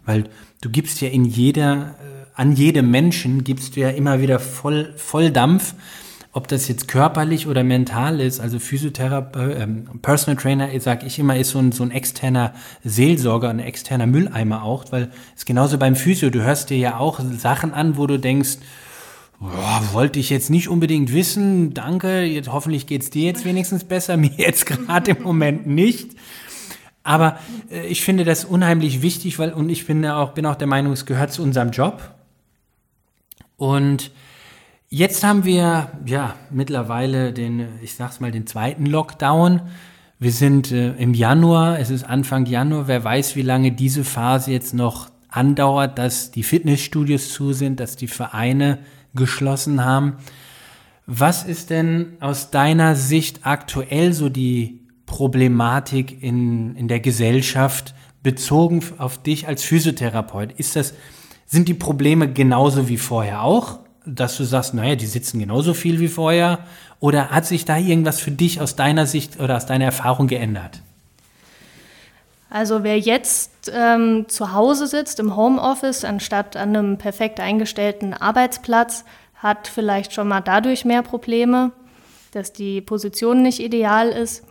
Weil 0.05 0.25
du 0.63 0.71
gibst 0.71 1.01
ja 1.01 1.09
in 1.09 1.25
jeder 1.25 1.95
äh, 2.01 2.22
an 2.35 2.53
jedem 2.53 2.91
Menschen 2.91 3.45
gibst 3.45 3.77
du 3.77 3.81
ja 3.81 3.91
immer 3.91 4.21
wieder 4.21 4.39
voll, 4.39 4.93
voll 4.97 5.31
Dampf, 5.31 5.75
ob 6.33 6.49
das 6.49 6.67
jetzt 6.69 6.89
körperlich 6.89 7.47
oder 7.47 7.63
mental 7.63 8.21
ist. 8.21 8.41
Also 8.41 8.59
Physiotherapeut, 8.59 9.57
äh, 9.57 9.67
Personal 10.01 10.41
Trainer, 10.41 10.69
sag 10.81 11.05
ich 11.05 11.19
immer, 11.19 11.37
ist 11.37 11.51
so 11.51 11.59
ein, 11.59 11.73
so 11.73 11.83
ein 11.83 11.91
externer 11.91 12.55
Seelsorger, 12.83 13.51
ein 13.51 13.59
externer 13.59 14.07
Mülleimer 14.07 14.63
auch, 14.63 14.87
weil 14.91 15.11
es 15.37 15.45
genauso 15.45 15.77
beim 15.77 15.95
Physio, 15.95 16.31
du 16.31 16.43
hörst 16.43 16.71
dir 16.71 16.79
ja 16.79 16.97
auch 16.99 17.21
Sachen 17.21 17.75
an, 17.75 17.97
wo 17.97 18.07
du 18.07 18.19
denkst, 18.19 18.59
Boah, 19.43 19.83
wollte 19.91 20.21
ich 20.21 20.31
jetzt 20.31 20.51
nicht 20.51 20.69
unbedingt 20.69 21.13
wissen. 21.13 21.75
Danke. 21.75 22.23
Jetzt, 22.23 22.53
hoffentlich 22.53 22.87
geht's 22.87 23.11
dir 23.11 23.25
jetzt 23.25 23.45
wenigstens 23.45 23.83
besser. 23.83 24.17
Mir 24.17 24.31
jetzt 24.37 24.67
gerade 24.67 25.11
im 25.11 25.25
Moment 25.25 25.67
nicht. 25.67 26.13
Aber 27.03 27.39
äh, 27.69 27.85
ich 27.89 28.03
finde 28.03 28.25
das 28.25 28.45
unheimlich 28.45 29.03
wichtig, 29.03 29.41
weil 29.41 29.53
und 29.53 29.69
ich 29.69 29.85
bin 29.85 30.07
auch 30.07 30.35
bin 30.35 30.47
auch 30.47 30.55
der 30.55 30.69
Meinung, 30.69 30.93
es 30.93 31.07
gehört 31.07 31.33
zu 31.33 31.43
unserem 31.43 31.73
Job. 31.73 32.15
Und 33.63 34.11
jetzt 34.89 35.23
haben 35.23 35.45
wir 35.45 35.93
ja 36.05 36.35
mittlerweile 36.51 37.33
den, 37.33 37.69
ich 37.81 37.95
sag's 37.95 38.19
mal, 38.19 38.33
den 38.33 38.45
zweiten 38.45 38.87
Lockdown. 38.87 39.61
Wir 40.19 40.33
sind 40.33 40.73
äh, 40.73 40.95
im 40.95 41.15
Januar, 41.15 41.79
es 41.79 41.89
ist 41.91 42.03
Anfang 42.03 42.45
Januar, 42.47 42.89
wer 42.89 43.05
weiß, 43.05 43.37
wie 43.37 43.43
lange 43.43 43.71
diese 43.71 44.03
Phase 44.03 44.51
jetzt 44.51 44.75
noch 44.75 45.11
andauert, 45.29 45.97
dass 45.97 46.33
die 46.33 46.43
Fitnessstudios 46.43 47.33
zu 47.33 47.53
sind, 47.53 47.79
dass 47.79 47.95
die 47.95 48.09
Vereine 48.09 48.81
geschlossen 49.15 49.85
haben. 49.85 50.17
Was 51.07 51.45
ist 51.45 51.71
denn 51.71 52.17
aus 52.19 52.51
deiner 52.51 52.97
Sicht 52.97 53.47
aktuell 53.47 54.13
so 54.13 54.29
die 54.29 54.81
Problematik 55.07 56.21
in, 56.21 56.75
in 56.75 56.89
der 56.89 56.99
Gesellschaft 56.99 57.95
bezogen 58.25 58.83
auf 58.99 59.23
dich 59.23 59.47
als 59.47 59.63
Physiotherapeut? 59.63 60.51
Ist 60.51 60.75
das 60.75 60.95
sind 61.53 61.69
die 61.69 61.75
Probleme 61.75 62.33
genauso 62.33 62.89
wie 62.89 62.97
vorher 62.97 63.43
auch? 63.43 63.81
Dass 64.07 64.39
du 64.39 64.45
sagst, 64.45 64.73
naja, 64.73 64.97
die 64.97 65.07
sitzen 65.07 65.39
genauso 65.39 65.75
viel 65.75 66.01
wie 66.01 66.09
vorher? 66.09 66.61
Oder 66.99 67.29
hat 67.29 67.45
sich 67.45 67.67
da 67.67 67.77
irgendwas 67.77 68.21
für 68.21 68.31
dich 68.31 68.63
aus 68.63 68.75
deiner 68.75 69.07
Sicht 69.07 69.39
oder 69.39 69.59
aus 69.59 69.67
deiner 69.67 69.85
Erfahrung 69.85 70.29
geändert? 70.29 70.81
Also 72.49 72.85
wer 72.85 72.99
jetzt 72.99 73.71
ähm, 73.75 74.25
zu 74.29 74.55
Hause 74.55 74.87
sitzt 74.87 75.21
im 75.21 75.37
Homeoffice 75.37 76.05
anstatt 76.05 76.57
an 76.57 76.71
einem 76.75 76.97
perfekt 76.97 77.39
eingestellten 77.39 78.15
Arbeitsplatz, 78.15 79.05
hat 79.35 79.69
vielleicht 79.69 80.15
schon 80.15 80.29
mal 80.29 80.41
dadurch 80.41 80.87
mehr 80.87 81.03
Probleme, 81.03 81.73
dass 82.31 82.55
die 82.55 82.81
Position 82.81 83.43
nicht 83.43 83.61
ideal 83.61 84.09
ist. 84.09 84.43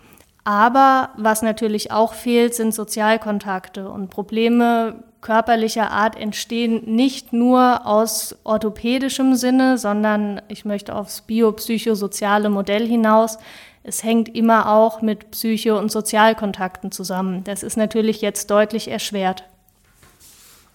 Aber 0.44 1.10
was 1.18 1.42
natürlich 1.42 1.92
auch 1.92 2.14
fehlt, 2.14 2.54
sind 2.54 2.76
Sozialkontakte 2.76 3.90
und 3.90 4.10
Probleme 4.12 5.04
körperlicher 5.22 5.92
Art 5.92 6.18
entstehen 6.18 6.96
nicht 6.96 7.32
nur 7.32 7.86
aus 7.86 8.36
orthopädischem 8.44 9.36
Sinne, 9.36 9.78
sondern 9.78 10.42
ich 10.48 10.66
möchte 10.66 10.96
aufs 10.96 11.22
biopsychosoziale 11.22 12.50
Modell 12.50 12.88
hinaus. 12.88 13.38
Es 13.84 14.04
hängt 14.04 14.36
immer 14.36 14.70
auch 14.70 15.02
mit 15.02 15.32
Psycho- 15.32 15.78
und 15.78 15.92
Sozialkontakten 15.92 16.92
zusammen. 16.92 17.44
Das 17.44 17.64
ist 17.64 17.78
natürlich 17.78 18.22
jetzt 18.22 18.52
deutlich 18.52 18.90
erschwert. 18.90 19.44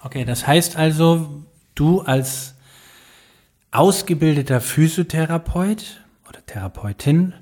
Okay, 0.02 0.24
das 0.24 0.46
heißt 0.46 0.76
also, 0.76 1.28
du 1.74 2.00
als 2.00 2.54
ausgebildeter 3.70 4.60
Physiotherapeut 4.60 6.00
oder 6.28 6.44
Therapeutin 6.46 7.34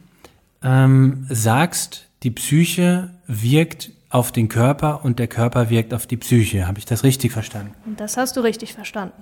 ähm, 0.62 1.26
sagst, 1.28 2.06
die 2.22 2.30
Psyche 2.30 3.10
wirkt 3.26 3.90
auf 4.14 4.30
den 4.30 4.48
Körper 4.48 5.04
und 5.04 5.18
der 5.18 5.26
Körper 5.26 5.70
wirkt 5.70 5.92
auf 5.92 6.06
die 6.06 6.16
Psyche. 6.16 6.68
Habe 6.68 6.78
ich 6.78 6.84
das 6.84 7.02
richtig 7.02 7.32
verstanden? 7.32 7.74
Das 7.96 8.16
hast 8.16 8.36
du 8.36 8.42
richtig 8.42 8.72
verstanden. 8.72 9.20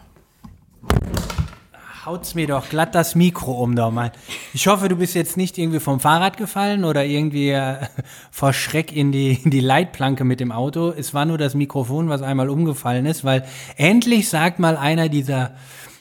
Haut's 2.04 2.34
mir 2.34 2.46
doch 2.46 2.68
glatt 2.68 2.94
das 2.94 3.14
Mikro 3.14 3.52
um, 3.52 3.74
doch 3.74 3.90
mal. 3.90 4.12
Ich 4.52 4.66
hoffe, 4.66 4.90
du 4.90 4.96
bist 4.96 5.14
jetzt 5.14 5.38
nicht 5.38 5.56
irgendwie 5.56 5.80
vom 5.80 5.98
Fahrrad 5.98 6.36
gefallen 6.36 6.84
oder 6.84 7.06
irgendwie 7.06 7.50
äh, 7.50 7.76
vor 8.30 8.52
Schreck 8.52 8.94
in 8.94 9.12
die, 9.12 9.40
in 9.42 9.50
die 9.50 9.60
Leitplanke 9.60 10.24
mit 10.24 10.40
dem 10.40 10.52
Auto. 10.52 10.90
Es 10.90 11.14
war 11.14 11.24
nur 11.24 11.38
das 11.38 11.54
Mikrofon, 11.54 12.10
was 12.10 12.20
einmal 12.20 12.50
umgefallen 12.50 13.06
ist, 13.06 13.24
weil 13.24 13.46
endlich 13.76 14.28
sagt 14.28 14.58
mal 14.58 14.76
einer 14.76 15.08
dieser, 15.08 15.54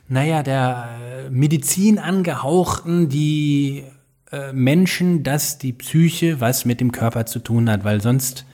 naja, 0.09 0.43
der 0.43 0.89
äh, 1.27 1.29
Medizin 1.29 1.97
angehauchten, 1.97 3.07
die 3.07 3.85
äh, 4.33 4.51
Menschen, 4.51 5.23
dass 5.23 5.59
die 5.59 5.71
Psyche 5.71 6.41
was 6.41 6.65
mit 6.65 6.81
dem 6.81 6.91
Körper 6.91 7.25
zu 7.25 7.39
tun 7.39 7.69
hat, 7.69 7.85
weil 7.85 8.01
sonst 8.01 8.45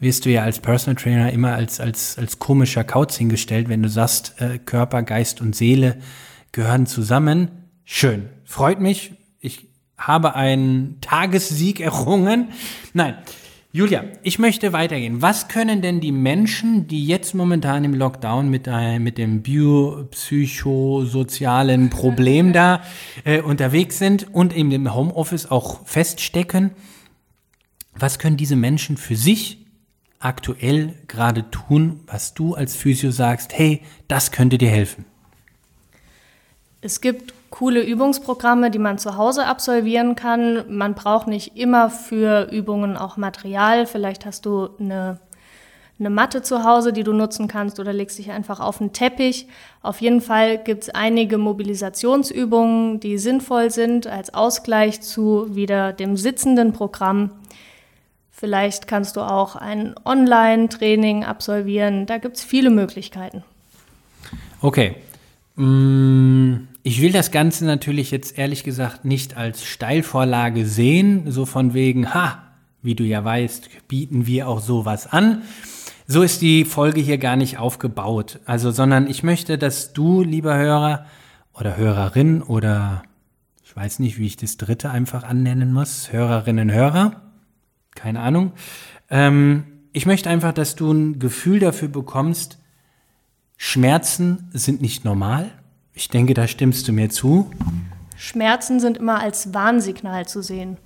wirst 0.00 0.24
du 0.24 0.30
ja 0.30 0.42
als 0.42 0.58
Personal 0.60 1.00
Trainer 1.00 1.32
immer 1.32 1.54
als, 1.54 1.80
als, 1.80 2.18
als 2.18 2.38
komischer 2.38 2.84
Kauz 2.84 3.16
hingestellt, 3.16 3.68
wenn 3.68 3.82
du 3.82 3.88
sagst, 3.88 4.40
äh, 4.40 4.58
Körper, 4.58 5.02
Geist 5.02 5.40
und 5.40 5.56
Seele 5.56 5.96
gehören 6.52 6.86
zusammen. 6.86 7.50
Schön. 7.84 8.28
Freut 8.44 8.80
mich. 8.80 9.14
Ich 9.40 9.66
habe 9.96 10.34
einen 10.34 11.00
Tagessieg 11.00 11.80
errungen. 11.80 12.48
Nein. 12.92 13.16
Julia, 13.72 14.04
ich 14.22 14.38
möchte 14.38 14.72
weitergehen. 14.72 15.20
Was 15.20 15.48
können 15.48 15.82
denn 15.82 16.00
die 16.00 16.12
Menschen, 16.12 16.86
die 16.86 17.04
jetzt 17.06 17.34
momentan 17.34 17.84
im 17.84 17.92
Lockdown 17.92 18.48
mit, 18.48 18.66
äh, 18.66 18.98
mit 18.98 19.18
dem 19.18 19.42
biopsychosozialen 19.42 21.90
Problem 21.90 22.54
da 22.54 22.80
äh, 23.24 23.42
unterwegs 23.42 23.98
sind 23.98 24.32
und 24.32 24.54
in 24.54 24.70
dem 24.70 24.94
Homeoffice 24.94 25.50
auch 25.50 25.86
feststecken, 25.86 26.70
was 27.92 28.18
können 28.18 28.38
diese 28.38 28.56
Menschen 28.56 28.96
für 28.96 29.14
sich 29.14 29.65
aktuell 30.20 30.94
gerade 31.08 31.50
tun, 31.50 32.00
was 32.06 32.34
du 32.34 32.54
als 32.54 32.74
Physio 32.74 33.10
sagst, 33.10 33.56
hey, 33.56 33.82
das 34.08 34.32
könnte 34.32 34.58
dir 34.58 34.70
helfen? 34.70 35.04
Es 36.80 37.00
gibt 37.00 37.34
coole 37.50 37.82
Übungsprogramme, 37.82 38.70
die 38.70 38.78
man 38.78 38.98
zu 38.98 39.16
Hause 39.16 39.46
absolvieren 39.46 40.14
kann. 40.14 40.64
Man 40.68 40.94
braucht 40.94 41.26
nicht 41.26 41.56
immer 41.56 41.90
für 41.90 42.50
Übungen 42.50 42.96
auch 42.96 43.16
Material. 43.16 43.86
Vielleicht 43.86 44.26
hast 44.26 44.46
du 44.46 44.68
eine, 44.78 45.18
eine 45.98 46.10
Matte 46.10 46.42
zu 46.42 46.64
Hause, 46.64 46.92
die 46.92 47.02
du 47.02 47.12
nutzen 47.12 47.48
kannst 47.48 47.80
oder 47.80 47.92
legst 47.92 48.18
dich 48.18 48.30
einfach 48.30 48.60
auf 48.60 48.80
einen 48.80 48.92
Teppich. 48.92 49.48
Auf 49.82 50.00
jeden 50.00 50.20
Fall 50.20 50.58
gibt 50.58 50.84
es 50.84 50.90
einige 50.90 51.38
Mobilisationsübungen, 51.38 53.00
die 53.00 53.18
sinnvoll 53.18 53.70
sind 53.70 54.06
als 54.06 54.34
Ausgleich 54.34 55.00
zu 55.00 55.54
wieder 55.54 55.92
dem 55.92 56.16
sitzenden 56.16 56.72
Programm. 56.72 57.30
Vielleicht 58.38 58.86
kannst 58.86 59.16
du 59.16 59.22
auch 59.22 59.56
ein 59.56 59.94
Online-Training 60.04 61.24
absolvieren. 61.24 62.04
Da 62.04 62.18
gibt 62.18 62.36
es 62.36 62.44
viele 62.44 62.68
Möglichkeiten. 62.68 63.42
Okay. 64.60 64.96
Mm, 65.54 66.68
ich 66.82 67.00
will 67.00 67.12
das 67.12 67.30
Ganze 67.30 67.64
natürlich 67.64 68.10
jetzt 68.10 68.36
ehrlich 68.36 68.62
gesagt 68.62 69.06
nicht 69.06 69.38
als 69.38 69.64
Steilvorlage 69.64 70.66
sehen, 70.66 71.30
so 71.30 71.46
von 71.46 71.72
wegen, 71.72 72.12
ha, 72.12 72.42
wie 72.82 72.94
du 72.94 73.04
ja 73.04 73.24
weißt, 73.24 73.88
bieten 73.88 74.26
wir 74.26 74.48
auch 74.48 74.60
sowas 74.60 75.10
an. 75.10 75.40
So 76.06 76.20
ist 76.20 76.42
die 76.42 76.66
Folge 76.66 77.00
hier 77.00 77.16
gar 77.16 77.36
nicht 77.36 77.56
aufgebaut. 77.56 78.40
Also, 78.44 78.70
sondern 78.70 79.08
ich 79.08 79.22
möchte, 79.22 79.56
dass 79.56 79.94
du, 79.94 80.22
lieber 80.22 80.54
Hörer 80.58 81.06
oder 81.54 81.78
Hörerin 81.78 82.42
oder 82.42 83.02
ich 83.64 83.74
weiß 83.74 83.98
nicht, 83.98 84.18
wie 84.18 84.26
ich 84.26 84.36
das 84.36 84.58
dritte 84.58 84.90
einfach 84.90 85.24
annennen 85.24 85.72
muss, 85.72 86.12
Hörerinnen, 86.12 86.70
Hörer, 86.70 87.22
keine 87.96 88.20
Ahnung. 88.20 88.52
Ähm, 89.10 89.64
ich 89.92 90.06
möchte 90.06 90.30
einfach, 90.30 90.52
dass 90.52 90.76
du 90.76 90.92
ein 90.92 91.18
Gefühl 91.18 91.58
dafür 91.58 91.88
bekommst, 91.88 92.58
Schmerzen 93.56 94.50
sind 94.52 94.82
nicht 94.82 95.04
normal. 95.04 95.50
Ich 95.94 96.08
denke, 96.08 96.34
da 96.34 96.46
stimmst 96.46 96.86
du 96.86 96.92
mir 96.92 97.08
zu. 97.08 97.50
Schmerzen 98.16 98.80
sind 98.80 98.98
immer 98.98 99.20
als 99.20 99.54
Warnsignal 99.54 100.26
zu 100.26 100.42
sehen. 100.42 100.76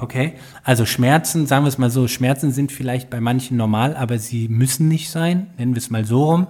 Okay, 0.00 0.34
also 0.62 0.86
Schmerzen, 0.86 1.46
sagen 1.46 1.64
wir 1.64 1.68
es 1.68 1.78
mal 1.78 1.90
so, 1.90 2.06
Schmerzen 2.06 2.52
sind 2.52 2.70
vielleicht 2.70 3.10
bei 3.10 3.20
manchen 3.20 3.56
normal, 3.56 3.96
aber 3.96 4.18
sie 4.18 4.48
müssen 4.48 4.88
nicht 4.88 5.10
sein, 5.10 5.48
nennen 5.58 5.74
wir 5.74 5.80
es 5.80 5.90
mal 5.90 6.04
so 6.04 6.24
rum. 6.24 6.46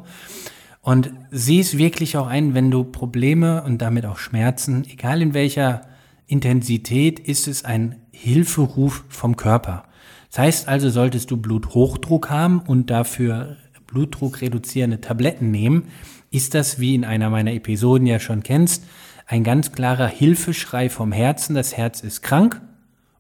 Und 0.82 1.12
sieh 1.30 1.60
es 1.60 1.78
wirklich 1.78 2.16
auch 2.16 2.26
ein, 2.26 2.54
wenn 2.54 2.70
du 2.70 2.84
Probleme 2.84 3.62
und 3.62 3.82
damit 3.82 4.06
auch 4.06 4.18
Schmerzen, 4.18 4.84
egal 4.88 5.22
in 5.22 5.34
welcher 5.34 5.82
Intensität, 6.26 7.18
ist 7.18 7.48
es 7.48 7.64
ein 7.64 7.96
Hilferuf 8.12 9.04
vom 9.08 9.36
Körper. 9.36 9.84
Das 10.30 10.38
heißt 10.38 10.68
also, 10.68 10.90
solltest 10.90 11.30
du 11.30 11.36
Bluthochdruck 11.36 12.30
haben 12.30 12.60
und 12.60 12.90
dafür 12.90 13.56
Blutdruck 13.88 14.40
reduzierende 14.40 15.00
Tabletten 15.00 15.50
nehmen, 15.50 15.88
ist 16.30 16.54
das, 16.54 16.78
wie 16.78 16.94
in 16.94 17.04
einer 17.04 17.30
meiner 17.30 17.52
Episoden 17.52 18.06
ja 18.06 18.20
schon 18.20 18.42
kennst, 18.44 18.84
ein 19.26 19.42
ganz 19.44 19.72
klarer 19.72 20.06
Hilfeschrei 20.06 20.88
vom 20.88 21.10
Herzen. 21.10 21.54
Das 21.54 21.76
Herz 21.76 22.00
ist 22.02 22.22
krank 22.22 22.60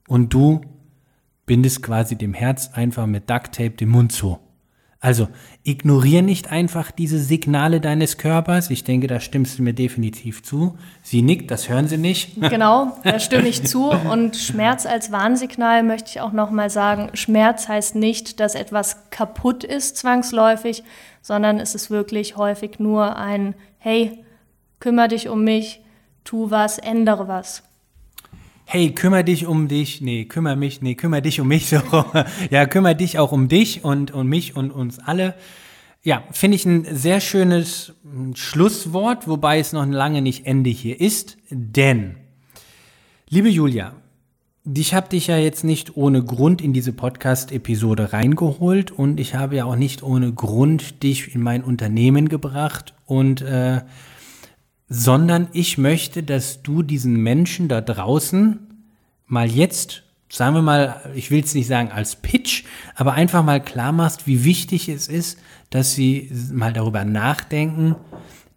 und 0.06 0.32
du 0.32 0.60
bindest 1.46 1.82
quasi 1.82 2.16
dem 2.16 2.34
Herz 2.34 2.70
einfach 2.74 3.06
mit 3.06 3.28
Duct 3.28 3.54
Tape 3.54 3.70
den 3.70 3.88
Mund 3.88 4.12
zu. 4.12 4.38
Also 5.00 5.28
ignoriere 5.62 6.24
nicht 6.24 6.50
einfach 6.50 6.90
diese 6.90 7.20
Signale 7.20 7.80
deines 7.80 8.18
Körpers. 8.18 8.68
Ich 8.70 8.82
denke, 8.82 9.06
da 9.06 9.20
stimmst 9.20 9.58
du 9.58 9.62
mir 9.62 9.72
definitiv 9.72 10.42
zu. 10.42 10.76
Sie 11.04 11.22
nickt, 11.22 11.52
das 11.52 11.68
hören 11.68 11.86
Sie 11.86 11.98
nicht. 11.98 12.36
Genau, 12.48 12.96
da 13.04 13.20
stimme 13.20 13.46
ich 13.46 13.62
zu. 13.64 13.90
Und 13.90 14.36
Schmerz 14.36 14.86
als 14.86 15.12
Warnsignal 15.12 15.84
möchte 15.84 16.10
ich 16.10 16.20
auch 16.20 16.32
nochmal 16.32 16.70
sagen. 16.70 17.10
Schmerz 17.14 17.68
heißt 17.68 17.94
nicht, 17.94 18.40
dass 18.40 18.56
etwas 18.56 19.10
kaputt 19.10 19.62
ist 19.62 19.96
zwangsläufig, 19.98 20.82
sondern 21.22 21.60
es 21.60 21.76
ist 21.76 21.90
wirklich 21.90 22.36
häufig 22.36 22.80
nur 22.80 23.16
ein 23.16 23.54
Hey, 23.78 24.24
kümmere 24.80 25.08
dich 25.08 25.28
um 25.28 25.44
mich, 25.44 25.80
tu 26.24 26.50
was, 26.50 26.78
ändere 26.78 27.28
was 27.28 27.67
hey, 28.70 28.90
kümmere 28.90 29.24
dich 29.24 29.46
um 29.46 29.66
dich, 29.66 30.02
nee, 30.02 30.26
kümmere 30.26 30.54
mich, 30.54 30.82
nee, 30.82 30.94
kümmere 30.94 31.22
dich 31.22 31.40
um 31.40 31.48
mich, 31.48 31.70
so, 31.70 31.80
ja, 32.50 32.66
kümmere 32.66 32.94
dich 32.94 33.18
auch 33.18 33.32
um 33.32 33.48
dich 33.48 33.82
und, 33.82 34.10
und 34.10 34.28
mich 34.28 34.56
und 34.56 34.70
uns 34.70 34.98
alle. 34.98 35.34
Ja, 36.02 36.22
finde 36.32 36.56
ich 36.56 36.66
ein 36.66 36.86
sehr 36.94 37.20
schönes 37.20 37.94
Schlusswort, 38.34 39.26
wobei 39.26 39.58
es 39.58 39.72
noch 39.72 39.86
lange 39.86 40.20
nicht 40.20 40.44
Ende 40.44 40.68
hier 40.68 41.00
ist, 41.00 41.38
denn, 41.48 42.16
liebe 43.30 43.48
Julia, 43.48 43.94
ich 44.76 44.92
habe 44.92 45.08
dich 45.08 45.28
ja 45.28 45.38
jetzt 45.38 45.64
nicht 45.64 45.96
ohne 45.96 46.22
Grund 46.22 46.60
in 46.60 46.74
diese 46.74 46.92
Podcast-Episode 46.92 48.12
reingeholt 48.12 48.90
und 48.90 49.18
ich 49.18 49.34
habe 49.34 49.56
ja 49.56 49.64
auch 49.64 49.76
nicht 49.76 50.02
ohne 50.02 50.30
Grund 50.34 51.02
dich 51.02 51.34
in 51.34 51.40
mein 51.40 51.64
Unternehmen 51.64 52.28
gebracht 52.28 52.92
und 53.06 53.40
äh, 53.40 53.80
sondern 54.88 55.48
ich 55.52 55.78
möchte, 55.78 56.22
dass 56.22 56.62
du 56.62 56.82
diesen 56.82 57.16
Menschen 57.16 57.68
da 57.68 57.80
draußen 57.80 58.58
mal 59.26 59.50
jetzt, 59.50 60.04
sagen 60.30 60.54
wir 60.54 60.62
mal, 60.62 61.02
ich 61.14 61.30
will 61.30 61.42
es 61.42 61.54
nicht 61.54 61.66
sagen 61.66 61.90
als 61.92 62.16
Pitch, 62.16 62.64
aber 62.94 63.12
einfach 63.12 63.44
mal 63.44 63.62
klar 63.62 63.92
machst, 63.92 64.26
wie 64.26 64.44
wichtig 64.44 64.88
es 64.88 65.08
ist, 65.08 65.38
dass 65.70 65.94
sie 65.94 66.30
mal 66.52 66.72
darüber 66.72 67.04
nachdenken, 67.04 67.96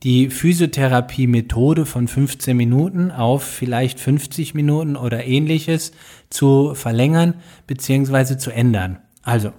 die 0.04 0.30
Physiotherapie-Methode 0.30 1.86
von 1.86 2.08
15 2.08 2.58
Minuten 2.58 3.12
auf 3.12 3.44
vielleicht 3.44 4.00
50 4.00 4.56
Minuten 4.56 4.96
oder 4.96 5.26
ähnliches 5.26 5.92
zu 6.30 6.74
verlängern 6.74 7.36
bzw. 7.68 8.38
zu 8.38 8.52
ändern. 8.52 8.98
Also, 9.22 9.52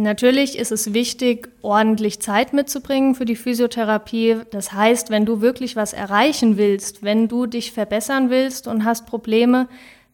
Natürlich 0.00 0.56
ist 0.56 0.70
es 0.70 0.94
wichtig, 0.94 1.48
ordentlich 1.60 2.20
Zeit 2.20 2.52
mitzubringen 2.52 3.16
für 3.16 3.24
die 3.24 3.34
Physiotherapie. 3.34 4.36
Das 4.52 4.72
heißt, 4.72 5.10
wenn 5.10 5.26
du 5.26 5.40
wirklich 5.40 5.74
was 5.74 5.92
erreichen 5.92 6.56
willst, 6.56 7.02
wenn 7.02 7.26
du 7.26 7.46
dich 7.46 7.72
verbessern 7.72 8.30
willst 8.30 8.68
und 8.68 8.84
hast 8.84 9.06
Probleme, 9.06 9.66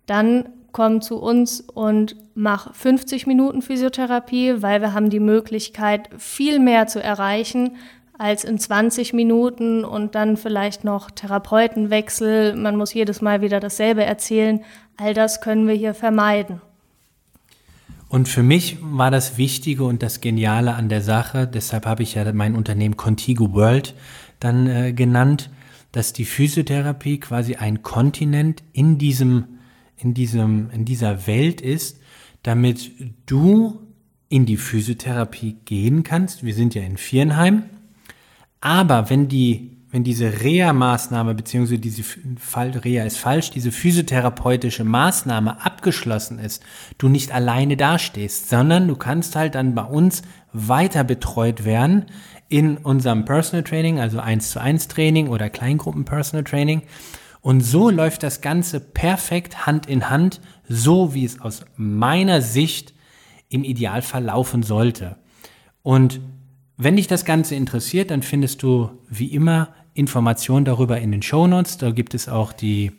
dann 0.07 0.49
komm 0.73 1.03
zu 1.03 1.19
uns 1.19 1.61
und 1.61 2.17
mach 2.35 2.75
50 2.75 3.27
Minuten 3.27 3.61
Physiotherapie, 3.61 4.63
weil 4.63 4.81
wir 4.81 4.95
haben 4.95 5.11
die 5.11 5.21
Möglichkeit, 5.21 6.09
viel 6.17 6.61
mehr 6.61 6.87
zu 6.87 7.03
erreichen, 7.03 7.77
als 8.17 8.45
in 8.45 8.59
20 8.59 9.13
Minuten 9.13 9.85
und 9.85 10.15
dann 10.15 10.39
vielleicht 10.39 10.85
noch 10.85 11.11
Therapeutenwechsel. 11.11 12.57
Man 12.57 12.77
muss 12.77 12.95
jedes 12.95 13.21
Mal 13.21 13.43
wieder 13.43 13.61
dasselbe 13.61 14.03
erzählen. 14.03 14.65
All 14.97 15.13
das 15.13 15.43
können 15.43 15.69
wir 15.69 15.75
hier 15.75 15.93
vermeiden. 15.93 16.63
Und 18.15 18.29
für 18.29 18.45
mich 18.45 18.77
war 18.81 19.11
das 19.11 19.39
Wichtige 19.39 19.83
und 19.83 20.01
das 20.01 20.21
Geniale 20.21 20.77
an 20.77 20.89
der 20.89 21.01
Sache, 21.01 21.49
deshalb 21.49 21.85
habe 21.85 22.05
ich 22.05 22.15
ja 22.15 22.33
mein 22.33 22.55
Unternehmen 22.55 22.97
Contigo 22.97 23.53
World 23.55 23.93
dann 24.39 24.69
äh, 24.69 24.93
genannt, 24.93 25.51
dass 25.91 26.13
die 26.13 26.25
Physiotherapie 26.25 27.19
quasi 27.19 27.57
ein 27.57 27.83
Kontinent 27.83 28.63
in 28.73 28.99
diesem, 28.99 29.59
in 29.97 30.15
diesem, 30.15 30.71
in 30.71 30.85
dieser 30.85 31.27
Welt 31.27 31.61
ist, 31.61 31.99
damit 32.45 32.93
du 33.27 33.81
in 34.29 34.47
die 34.47 34.59
Physiotherapie 34.59 35.57
gehen 35.65 36.05
kannst. 36.05 36.45
Wir 36.45 36.55
sind 36.55 36.77
ja 36.77 36.83
in 36.83 36.99
Vierenheim. 36.99 37.65
Aber 38.61 39.11
wenn 39.11 39.27
die 39.27 39.74
wenn 39.95 40.03
diese 40.03 40.41
Reha-Maßnahme, 40.43 41.37
beziehungsweise 41.37 41.79
diese 41.79 42.03
Fall, 42.03 42.71
Reha 42.71 43.05
ist 43.05 43.17
falsch, 43.17 43.53
diese 43.53 43.71
physiotherapeutische 43.71 44.83
Maßnahme 44.83 45.65
abgeschlossen 45.65 46.41
ist, 46.41 46.65
du 46.99 47.09
nicht 47.09 47.31
alleine 47.31 47.77
dastehst, 47.77 48.51
sondern 48.51 48.89
du 48.89 48.97
kannst 48.97 49.37
halt 49.37 49.55
dann 49.55 49.77
bei 49.77 49.85
uns 49.85 50.23
weiter 50.53 51.05
betreut 51.05 51.65
werden 51.65 52.07
in 52.49 52.77
unserem 52.77 53.25
Personal 53.25 53.63
Training, 53.63 54.01
also 54.01 54.19
1 54.19 54.51
zu 54.51 54.61
1 54.61 54.89
Training 54.89 55.29
oder 55.29 55.49
Kleingruppen 55.49 56.05
Personal 56.05 56.43
Training. 56.43 56.83
Und 57.41 57.61
so 57.61 57.89
läuft 57.89 58.25
das 58.25 58.41
Ganze 58.41 58.81
perfekt 58.81 59.65
Hand 59.65 59.87
in 59.87 60.11
Hand, 60.11 60.41
so 60.69 61.15
wie 61.15 61.25
es 61.25 61.41
aus 61.41 61.67
meiner 61.77 62.43
Sicht 62.43 62.95
im 63.49 63.63
Idealfall 63.63 64.25
laufen 64.25 64.65
sollte. 64.65 65.19
Und 65.85 66.21
wenn 66.77 66.97
dich 66.97 67.07
das 67.07 67.25
Ganze 67.25 67.55
interessiert, 67.55 68.11
dann 68.11 68.23
findest 68.23 68.65
du 68.65 68.91
wie 69.09 69.33
immer 69.33 69.69
Informationen 69.95 70.65
darüber 70.65 71.01
in 71.01 71.13
den 71.13 71.23
Shownotes. 71.23 71.79
Da 71.79 71.91
gibt 71.91 72.15
es 72.15 72.29
auch 72.29 72.53
die 72.53 72.93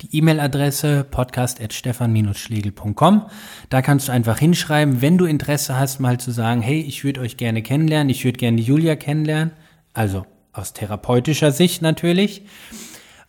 die 0.00 0.16
E-Mail-Adresse 0.16 1.04
podcast.stefan-schlegel.com. 1.10 3.26
Da 3.68 3.82
kannst 3.82 4.08
du 4.08 4.12
einfach 4.12 4.38
hinschreiben, 4.38 5.02
wenn 5.02 5.18
du 5.18 5.26
Interesse 5.26 5.78
hast, 5.78 6.00
mal 6.00 6.18
zu 6.18 6.30
sagen, 6.30 6.62
hey, 6.62 6.80
ich 6.80 7.04
würde 7.04 7.20
euch 7.20 7.36
gerne 7.36 7.60
kennenlernen, 7.62 8.08
ich 8.08 8.24
würde 8.24 8.38
gerne 8.38 8.62
Julia 8.62 8.96
kennenlernen. 8.96 9.52
Also 9.92 10.24
aus 10.52 10.72
therapeutischer 10.72 11.52
Sicht 11.52 11.82
natürlich. 11.82 12.46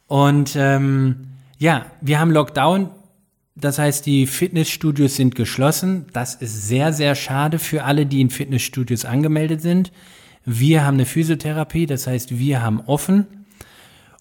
Und 0.08 0.56
ähm, 0.56 1.28
ja, 1.58 1.86
wir 2.02 2.20
haben 2.20 2.32
Lockdown. 2.32 2.92
Das 3.56 3.80
heißt, 3.80 4.06
die 4.06 4.28
Fitnessstudios 4.28 5.16
sind 5.16 5.36
geschlossen. 5.36 6.06
Das 6.14 6.36
ist 6.36 6.68
sehr, 6.68 6.94
sehr 6.94 7.16
schade 7.16 7.60
für 7.60 7.84
alle, 7.84 8.06
die 8.06 8.22
in 8.22 8.30
Fitnessstudios 8.30 9.04
angemeldet 9.06 9.62
sind. 9.62 9.92
Wir 10.46 10.86
haben 10.86 10.96
eine 10.96 11.06
Physiotherapie, 11.06 11.88
das 11.88 12.08
heißt, 12.08 12.38
wir 12.38 12.62
haben 12.62 12.82
offen. 12.82 13.26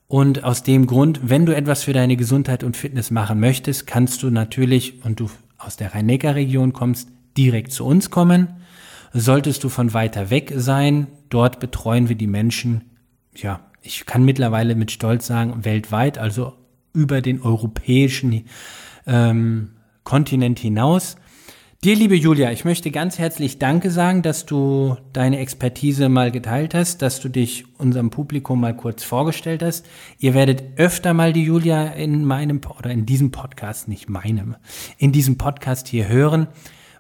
Und 0.09 0.45
aus 0.45 0.63
dem 0.63 0.87
Grund, 0.87 1.21
wenn 1.29 1.47
du 1.47 1.55
etwas 1.55 1.85
für 1.85 1.93
deine 1.93 2.17
Gesundheit 2.17 2.65
und 2.65 2.77
Fitness 2.77 3.11
machen 3.11 3.41
möchtest, 3.41 3.87
kannst 3.87 4.23
du 4.23 4.31
natürlich, 4.31 5.05
und 5.05 5.21
du 5.21 5.31
aus 5.59 5.77
der 5.77 5.95
Rhein-Neckar-Region 5.95 6.73
kommst, 6.73 7.09
direkt 7.37 7.73
zu 7.73 7.85
uns 7.85 8.11
kommen. 8.11 8.49
Solltest 9.13 9.65
du 9.65 9.69
von 9.69 9.93
weiter 9.93 10.31
weg 10.31 10.53
sein, 10.57 11.07
dort 11.31 11.61
betreuen 11.61 12.09
wir 12.09 12.17
die 12.17 12.27
Menschen, 12.27 12.83
ja, 13.35 13.61
ich 13.83 14.07
kann 14.07 14.25
mittlerweile 14.25 14.75
mit 14.75 14.91
Stolz 14.91 15.27
sagen, 15.27 15.65
weltweit, 15.65 16.17
also 16.19 16.55
über 16.93 17.21
den 17.21 17.43
europäischen 17.43 18.47
ähm, 19.07 19.71
Kontinent 20.05 20.59
hinaus. 20.59 21.17
Dir, 21.85 21.97
liebe 21.97 22.15
Julia, 22.15 22.51
ich 22.51 22.65
möchte 22.65 22.91
ganz 22.91 23.19
herzlich 23.19 23.59
Danke 23.59 23.91
sagen, 23.91 24.23
dass 24.23 24.47
du 24.47 24.97
deine 25.13 25.39
Expertise 25.39 26.09
mal 26.09 26.31
geteilt 26.31 26.73
hast, 26.73 27.03
dass 27.03 27.21
du 27.21 27.29
dich 27.29 27.67
unserem 27.77 28.09
Publikum 28.09 28.59
mal 28.59 28.75
kurz 28.75 29.05
vorgestellt 29.05 29.63
hast. 29.63 29.85
Ihr 30.19 30.33
werdet 30.33 30.63
öfter 30.79 31.13
mal 31.13 31.35
die 31.35 31.45
Julia 31.45 31.89
in 31.89 32.25
meinem 32.25 32.63
oder 32.79 32.91
in 32.91 33.05
diesem 33.05 33.33
Podcast, 33.33 33.87
nicht 33.87 34.09
meinem, 34.09 34.57
in 34.97 35.13
diesem 35.13 35.37
Podcast 35.37 35.87
hier 35.87 36.09
hören, 36.09 36.47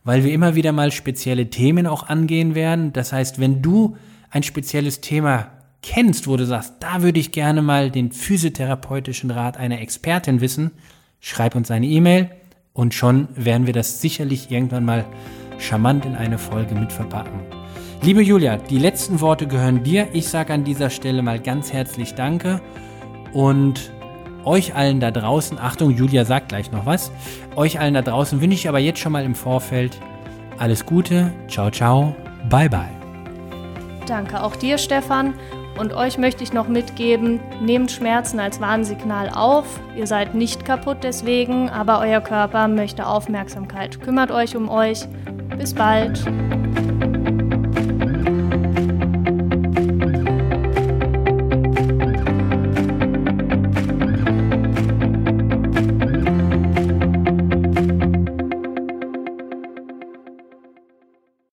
weil 0.03 0.23
wir 0.23 0.35
immer 0.35 0.55
wieder 0.55 0.73
mal 0.73 0.92
spezielle 0.92 1.49
Themen 1.49 1.87
auch 1.87 2.07
angehen 2.07 2.55
werden. 2.55 2.92
Das 2.92 3.11
heißt, 3.11 3.40
wenn 3.40 3.62
du 3.62 3.97
ein 4.29 4.42
spezielles 4.42 5.01
Thema 5.01 5.47
kennst, 5.83 6.29
wo 6.29 6.37
du 6.37 6.44
sagst, 6.44 6.75
da 6.81 7.01
würde 7.01 7.20
ich 7.20 7.33
gerne 7.33 7.62
mal 7.62 7.90
den 7.90 8.12
physiotherapeutischen 8.12 9.31
Rat 9.31 9.57
einer 9.57 9.81
Expertin 9.81 10.42
wissen, 10.42 10.73
schreib 11.20 11.55
uns 11.55 11.70
eine 11.70 11.87
E-Mail 11.87 12.29
und 12.74 12.92
schon 12.92 13.28
werden 13.37 13.66
wir 13.66 13.72
das 13.72 14.00
sicherlich 14.00 14.50
irgendwann 14.50 14.84
mal 14.84 15.04
charmant 15.58 16.04
in 16.04 16.16
eine 16.16 16.38
Folge 16.38 16.74
mit 16.74 16.92
verpacken. 16.92 17.40
Liebe 18.02 18.20
Julia, 18.20 18.56
die 18.58 18.78
letzten 18.78 19.20
Worte 19.20 19.46
gehören 19.46 19.82
dir. 19.82 20.08
Ich 20.12 20.28
sage 20.28 20.52
an 20.52 20.64
dieser 20.64 20.90
Stelle 20.90 21.22
mal 21.22 21.40
ganz 21.40 21.72
herzlich 21.72 22.14
Danke 22.14 22.60
und 23.32 23.92
euch 24.44 24.74
allen 24.74 25.00
da 25.00 25.10
draußen, 25.10 25.58
Achtung, 25.58 25.90
Julia 25.90 26.26
sagt 26.26 26.50
gleich 26.50 26.70
noch 26.70 26.84
was, 26.84 27.10
euch 27.56 27.80
allen 27.80 27.94
da 27.94 28.02
draußen 28.02 28.42
wünsche 28.42 28.56
ich 28.56 28.68
aber 28.68 28.80
jetzt 28.80 28.98
schon 28.98 29.12
mal 29.12 29.24
im 29.24 29.34
Vorfeld 29.34 29.98
alles 30.58 30.84
Gute, 30.84 31.32
ciao, 31.48 31.70
ciao, 31.70 32.14
bye, 32.50 32.68
bye. 32.68 32.90
Danke 34.06 34.42
auch 34.42 34.54
dir, 34.54 34.76
Stefan. 34.76 35.34
Und 35.78 35.92
euch 35.92 36.18
möchte 36.18 36.44
ich 36.44 36.52
noch 36.52 36.68
mitgeben, 36.68 37.40
nehmt 37.60 37.90
Schmerzen 37.90 38.38
als 38.38 38.60
Warnsignal 38.60 39.30
auf. 39.34 39.80
Ihr 39.96 40.06
seid 40.06 40.34
nicht 40.34 40.64
kaputt 40.64 40.98
deswegen, 41.02 41.68
aber 41.68 42.00
euer 42.00 42.20
Körper 42.20 42.68
möchte 42.68 43.06
Aufmerksamkeit. 43.06 44.00
Kümmert 44.00 44.30
euch 44.30 44.56
um 44.56 44.68
euch. 44.68 45.06
Bis 45.58 45.74
bald. 45.74 46.24